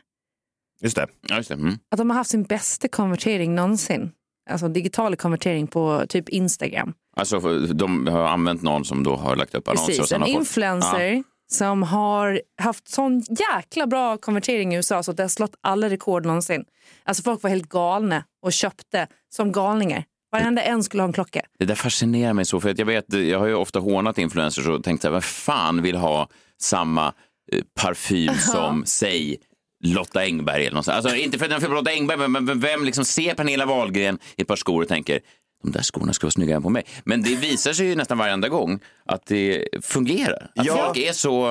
Just 0.83 0.97
det. 0.97 1.07
Ja, 1.29 1.37
just 1.37 1.49
det. 1.49 1.55
Mm. 1.55 1.79
att 1.91 1.99
de 1.99 2.11
har 2.11 2.17
haft 2.17 2.31
sin 2.31 2.43
bästa 2.43 2.89
konvertering 2.89 3.55
någonsin. 3.55 4.11
Alltså 4.51 4.69
digital 4.69 5.17
konvertering 5.17 5.67
på 5.67 6.05
typ 6.09 6.29
Instagram. 6.29 6.93
Alltså, 7.17 7.41
de 7.67 8.07
har 8.07 8.27
använt 8.29 8.63
någon 8.63 8.85
som 8.85 9.03
då 9.05 9.17
har 9.17 9.37
lagt 9.37 9.55
upp 9.55 9.69
annonser. 9.69 9.85
och 9.93 9.97
Precis, 9.99 10.13
en 10.13 10.21
fått- 10.21 10.29
influencer 10.29 11.01
Ja. 11.13 11.23
som 11.53 11.83
har 11.83 12.41
haft 12.63 12.89
sån 12.89 13.21
jäkla 13.21 13.87
bra 13.87 14.17
konvertering 14.17 14.73
i 14.75 14.77
USA 14.77 15.03
så 15.03 15.11
att 15.11 15.17
det 15.17 15.23
har 15.23 15.29
slått 15.29 15.55
alla 15.61 15.91
rekord 15.91 16.27
någonsin. 16.27 16.65
Alltså 17.05 17.23
folk 17.23 17.43
var 17.43 17.51
helt 17.51 17.69
galna 17.69 18.25
och 18.43 18.53
köpte 18.53 19.07
som 19.29 19.53
galningar. 19.53 20.05
Varenda 20.33 20.63
en 20.63 20.83
skulle 20.83 21.03
ha 21.03 21.07
en 21.07 21.13
klocka. 21.13 21.41
Det 21.59 21.65
där 21.65 21.75
fascinerar 21.75 22.33
mig 22.33 22.45
så, 22.45 22.61
för 22.61 22.71
att 22.71 22.79
jag 22.79 22.87
vet, 22.87 23.13
jag 23.13 23.39
har 23.39 23.47
ju 23.47 23.55
ofta 23.55 23.79
hånat 23.79 24.19
influencers 24.19 24.67
och 24.67 24.85
tänkt 24.85 25.03
så 25.03 25.09
här, 25.09 25.13
vem 25.13 25.23
fan 25.23 25.83
vill 25.83 25.97
ha 25.97 26.29
samma 26.61 27.07
eh, 27.53 27.63
parfym 27.81 28.35
som, 28.35 28.85
säg, 28.87 29.37
Lotta 29.85 30.21
Engberg 30.21 30.67
eller 30.67 30.77
något. 30.77 30.89
Alltså 30.89 31.17
inte 31.17 31.39
för 31.39 31.45
att 31.45 31.61
den 31.61 31.71
är 31.71 31.75
Lotta 31.75 31.91
Engberg, 31.91 32.29
men- 32.29 32.61
vem 32.61 32.85
liksom 32.85 33.05
ser 33.05 33.35
Pernilla 33.35 33.67
Wahlgren 33.67 34.19
i 34.37 34.43
ett 34.43 34.49
par 34.49 34.57
skor 34.57 34.83
och 34.83 34.89
tänker, 34.89 35.21
de 35.63 35.73
där 35.73 35.83
skorna 35.83 36.13
ska 36.13 36.27
vara 36.27 36.31
snyggare 36.33 36.61
på 36.61 36.69
mig. 36.71 36.85
Men 37.05 37.23
det 37.23 37.35
visar 37.37 37.73
sig 37.73 37.87
ju 37.87 37.95
nästan 37.97 38.19
varenda 38.19 38.49
gång 38.49 38.81
att 39.07 39.27
det 39.27 39.65
fungerar. 39.83 40.51
Att 40.57 40.67
Ja. 40.67 40.77
folk 40.85 40.99
är 40.99 41.13
så, 41.13 41.49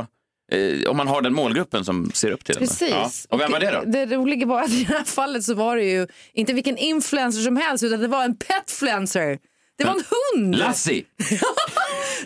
eh, 0.52 0.90
om 0.90 0.98
man 0.98 1.08
har 1.08 1.22
den 1.22 1.34
målgruppen 1.34 1.86
som 1.86 2.12
ser 2.14 2.32
upp 2.32 2.46
till 2.46 2.56
den. 2.56 2.68
Precis. 2.68 2.90
Ja. 2.92 3.10
Och 3.36 3.40
vem 3.42 3.52
var 3.52 3.60
det 3.60 3.72
då? 3.72 3.92
Det 3.92 4.06
roliga 4.16 4.46
var 4.48 4.62
att 4.62 4.70
i 4.72 4.84
det 4.84 4.94
här 4.94 5.04
fallet 5.04 5.44
så 5.44 5.54
var 5.54 5.76
det 5.78 5.84
ju 5.84 6.08
inte 6.34 6.54
vilken 6.54 6.78
influencer 6.78 7.42
som 7.42 7.58
helst 7.58 7.84
utan 7.84 8.00
det 8.00 8.08
var 8.08 8.24
en 8.24 8.38
petfluencer. 8.38 9.40
Det 9.78 9.84
var 9.86 9.92
en 9.94 10.04
hund. 10.36 10.56
Lassie! 10.56 11.04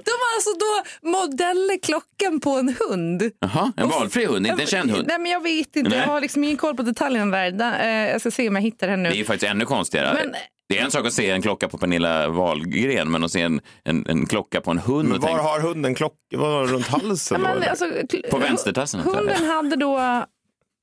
De 0.03 0.11
har 0.11 0.35
alltså 0.35 0.49
då 0.59 1.09
modellat 1.09 1.81
klockan 1.83 2.39
på 2.39 2.49
en 2.51 2.75
hund. 2.79 3.31
Jaha, 3.39 3.71
en 3.77 3.89
valfri 3.89 4.25
hund, 4.25 4.47
inte 4.47 4.61
en 4.63 4.67
känd 4.67 4.91
hund. 4.91 5.05
Nej 5.07 5.19
men 5.19 5.31
jag 5.31 5.43
vet 5.43 5.75
inte, 5.75 5.89
Nej. 5.89 5.99
jag 5.99 6.05
har 6.05 6.21
liksom 6.21 6.43
ingen 6.43 6.57
koll 6.57 6.75
på 6.77 6.83
detaljerna 6.83 7.51
där. 7.51 7.79
eh, 7.83 8.11
jag 8.11 8.21
ska 8.21 8.31
se 8.31 8.49
om 8.49 8.55
jag 8.55 8.61
hittar 8.63 8.87
henne 8.87 9.03
Det 9.09 9.13
är 9.13 9.17
ju 9.17 9.21
nu. 9.21 9.25
faktiskt 9.25 9.51
ännu 9.51 9.65
konstigare. 9.65 10.13
Men- 10.13 10.33
Det 10.69 10.79
är 10.79 10.83
en 10.85 10.91
sak 10.91 11.05
att 11.07 11.13
se 11.13 11.29
en 11.29 11.41
klocka 11.41 11.67
på 11.67 11.77
Pernilla 11.77 12.29
Wahlgren, 12.29 13.11
men 13.11 13.23
att 13.23 13.31
se 13.31 13.41
en, 13.41 13.61
en, 13.83 14.05
en 14.09 14.25
klocka 14.25 14.61
på 14.61 14.71
en 14.71 14.77
hund. 14.77 15.09
Men 15.09 15.19
var 15.19 15.27
tänk, 15.27 15.39
har 15.41 15.59
hunden 15.59 15.95
klocka? 15.95 16.15
Var 16.37 16.65
runt 16.67 16.87
halsen? 16.87 17.37
Då, 17.41 17.47
men, 17.47 17.57
eller? 17.57 17.67
alltså, 17.69 17.85
På 18.31 18.37
vänstertassen. 18.37 18.99
Hunden 18.99 19.45
hade, 19.45 19.75
då, 19.75 20.23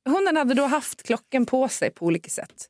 hunden 0.08 0.36
hade 0.36 0.54
då 0.54 0.64
haft 0.66 1.02
klockan 1.02 1.46
på 1.46 1.68
sig 1.68 1.90
på 1.90 2.06
olika 2.06 2.30
sätt. 2.30 2.66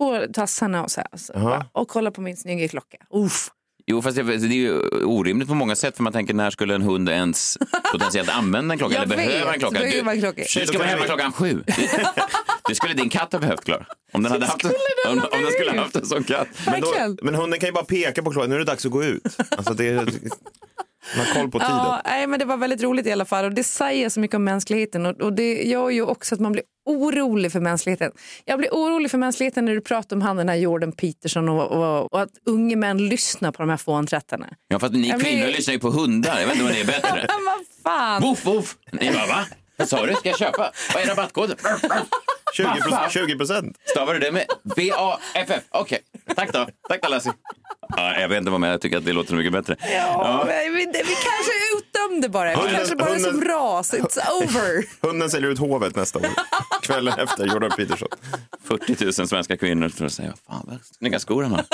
På 0.00 0.26
tassarna 0.32 0.84
och 0.84 0.90
så 0.90 1.00
här. 1.00 1.18
Så, 1.18 1.32
Jaha. 1.34 1.44
bara, 1.44 1.66
och 1.72 1.88
kolla 1.88 2.10
på 2.10 2.20
min 2.20 2.36
snygga 2.36 2.68
klocka. 2.68 2.96
Uff. 3.14 3.50
Jo, 3.86 4.02
fast 4.02 4.16
det, 4.16 4.22
det 4.22 4.32
är 4.32 4.48
ju 4.48 4.78
orimligt 5.04 5.48
på 5.48 5.54
många 5.54 5.76
sätt, 5.76 5.96
för 5.96 6.02
man 6.02 6.12
tänker 6.12 6.34
när 6.34 6.50
skulle 6.50 6.74
en 6.74 6.82
hund 6.82 7.08
ens 7.08 7.58
potentiellt 7.92 8.28
använda 8.28 8.74
en 8.74 8.78
klocka? 8.78 8.94
Jag 8.94 9.02
eller 9.02 9.16
behöva 9.16 9.44
vet, 9.44 9.54
en 9.54 9.60
klocka? 9.60 10.12
en 10.12 10.20
klocka. 10.20 10.42
Du 10.60 10.66
ska 10.66 10.78
vara 10.78 10.88
hemma 10.88 11.04
klockan 11.04 11.32
sju. 11.32 11.62
Det 12.68 12.74
skulle 12.74 12.94
din 12.94 13.08
katt 13.08 13.32
ha 13.32 13.40
behövt, 13.40 13.64
Klara. 13.64 13.86
Om 14.12 14.22
den, 14.22 14.32
hade 14.32 14.46
haft, 14.46 14.64
om, 14.64 15.18
ha 15.18 15.26
om 15.26 15.42
den 15.42 15.52
skulle 15.52 15.80
haft 15.80 15.96
en 15.96 16.06
sån 16.06 16.24
katt. 16.24 16.48
Men, 16.66 16.80
då, 16.80 17.16
men 17.22 17.34
hunden 17.34 17.60
kan 17.60 17.66
ju 17.68 17.72
bara 17.72 17.84
peka 17.84 18.22
på 18.22 18.30
klockan. 18.30 18.50
Nu 18.50 18.54
är 18.54 18.58
det 18.58 18.64
dags 18.64 18.86
att 18.86 18.92
gå 18.92 19.04
ut. 19.04 19.22
Alltså 19.50 19.74
det 19.74 20.06
man 21.16 21.26
har 21.26 21.34
koll 21.34 21.50
på 21.50 21.58
tiden. 21.58 21.76
Ja, 21.76 22.02
nej, 22.04 22.26
men 22.26 22.38
det 22.38 22.44
var 22.44 22.56
väldigt 22.56 22.82
roligt 22.82 23.06
i 23.06 23.12
alla 23.12 23.24
fall 23.24 23.44
och 23.44 23.52
det 23.52 23.64
säger 23.64 24.08
så 24.08 24.20
mycket 24.20 24.34
om 24.34 24.44
mänskligheten 24.44 25.06
och, 25.06 25.20
och 25.20 25.32
det 25.32 25.62
gör 25.62 25.90
ju 25.90 26.02
också 26.02 26.34
att 26.34 26.40
man 26.40 26.52
blir 26.52 26.64
orolig 26.86 27.52
för 27.52 27.60
mänskligheten. 27.60 28.12
Jag 28.44 28.58
blir 28.58 28.70
orolig 28.70 29.10
för 29.10 29.18
mänskligheten 29.18 29.64
när 29.64 29.72
du 29.74 29.80
pratar 29.80 30.16
om 30.16 30.22
han 30.22 30.36
den 30.36 30.48
här 30.48 30.56
Jordan 30.56 30.92
Peterson 30.92 31.48
och, 31.48 31.70
och, 31.72 32.12
och 32.14 32.20
att 32.20 32.30
unga 32.46 32.76
män 32.76 33.08
lyssnar 33.08 33.52
på 33.52 33.62
de 33.62 33.68
här 33.70 33.76
fåntrattarna. 33.76 34.46
Ja, 34.68 34.78
fast 34.78 34.92
ni 34.94 35.08
Jag 35.08 35.20
kvinnor 35.20 35.44
blir- 35.44 35.54
lyssnar 35.56 35.74
ju 35.74 35.80
på 35.80 35.90
hundar. 35.90 36.40
Jag 36.40 36.46
vet 36.46 36.54
inte 36.54 36.64
vad 36.64 36.72
det 36.74 36.80
är 36.80 36.86
bättre. 36.86 37.26
Vad 37.46 37.92
fan! 37.92 38.22
Woof, 38.22 38.46
woof. 38.46 38.76
Ni 38.92 39.12
bara, 39.12 39.26
va? 39.26 39.44
Vad 39.76 39.88
sa 39.88 40.06
du? 40.06 40.14
Ska 40.14 40.28
jag 40.28 40.38
köpa? 40.38 40.72
Vad 40.94 41.02
är 41.02 41.06
rabattkoden? 41.06 41.56
20 42.52 43.36
procent. 43.36 43.76
Stavar 43.84 44.14
du 44.14 44.20
det 44.20 44.32
med 44.32 44.44
V-A-F-F? 44.76 45.62
Okej, 45.70 45.98
tack 46.36 46.52
då. 46.52 46.68
Tack 46.88 47.02
då 47.02 47.08
Lassie. 47.08 47.32
Ja, 47.96 48.20
jag 48.20 48.28
vet 48.28 48.38
inte 48.38 48.50
vad 48.50 48.60
med, 48.60 48.72
jag 48.72 48.80
tycker 48.80 48.96
att 48.98 49.04
det 49.04 49.12
låter 49.12 49.34
mycket 49.34 49.52
bättre. 49.52 49.76
Ja, 49.92 50.44
men 50.46 50.72
Vi, 50.74 50.86
vi 50.86 50.92
kanske 50.92 51.52
är 51.52 51.78
utdömde 51.78 52.28
bara. 52.28 52.48
Vi 52.50 52.54
Hunden- 52.56 52.76
kanske 52.76 52.96
bara 52.96 53.10
är 53.10 53.18
som 53.18 53.30
hunden- 53.34 53.48
ras. 53.48 53.94
It's 53.94 54.18
over. 54.42 54.84
Hunden 55.06 55.30
säljer 55.30 55.50
ut 55.50 55.58
hovet 55.58 55.96
nästa 55.96 56.18
år. 56.18 56.26
Kvällen 56.82 57.18
efter 57.18 57.46
Jordan 57.46 57.70
Peterson. 57.76 58.08
40 58.64 59.04
000 59.04 59.28
svenska 59.28 59.56
kvinnor 59.56 59.88
tror 59.88 60.04
jag 60.04 60.12
säger, 60.12 60.32
fan 60.46 60.64
vad 60.66 60.78
snygga 60.98 61.18
skor 61.18 61.42
han 61.42 61.52
har. 61.52 61.64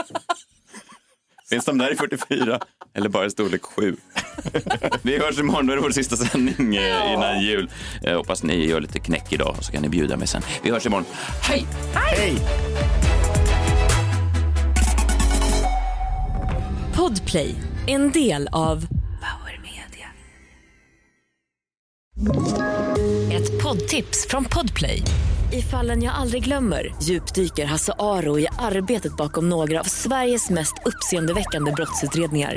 Finns 1.50 1.64
de 1.64 1.78
där 1.78 1.92
i 1.92 1.96
44 1.96 2.60
eller 2.94 3.08
bara 3.08 3.26
i 3.26 3.30
storlek 3.30 3.62
7? 3.62 3.96
Vi 5.02 5.18
hörs 5.18 5.38
imorgon, 5.38 5.66
då 5.66 5.72
är 5.72 5.76
det 5.76 5.82
vår 5.82 5.90
sista 5.90 6.16
sändning 6.16 6.76
eh, 6.76 7.12
innan 7.12 7.42
jul. 7.42 7.70
Jag 8.02 8.16
hoppas 8.16 8.42
ni 8.42 8.66
gör 8.66 8.80
lite 8.80 8.98
knäck 8.98 9.32
idag 9.32 9.56
så 9.60 9.72
kan 9.72 9.82
ni 9.82 9.88
bjuda 9.88 10.16
mig 10.16 10.26
sen. 10.26 10.42
Vi 10.62 10.70
hörs 10.70 10.86
imorgon. 10.86 11.06
Hej! 11.42 11.66
Hej! 11.94 12.36
Podplay, 16.94 17.54
en 17.86 18.10
del 18.10 18.48
av 18.52 18.86
Ett 23.32 23.62
poddtips 23.62 24.26
från 24.28 24.44
Podplay. 24.44 25.02
I 25.52 25.62
fallen 25.62 26.02
jag 26.02 26.14
aldrig 26.14 26.44
glömmer 26.44 26.94
djupdyker 27.02 27.66
Hasse 27.66 27.92
Aro 27.98 28.38
i 28.38 28.46
arbetet 28.58 29.16
bakom 29.16 29.48
några 29.48 29.80
av 29.80 29.84
Sveriges 29.84 30.50
mest 30.50 30.74
uppseendeväckande 30.84 31.72
brottsutredningar. 31.72 32.56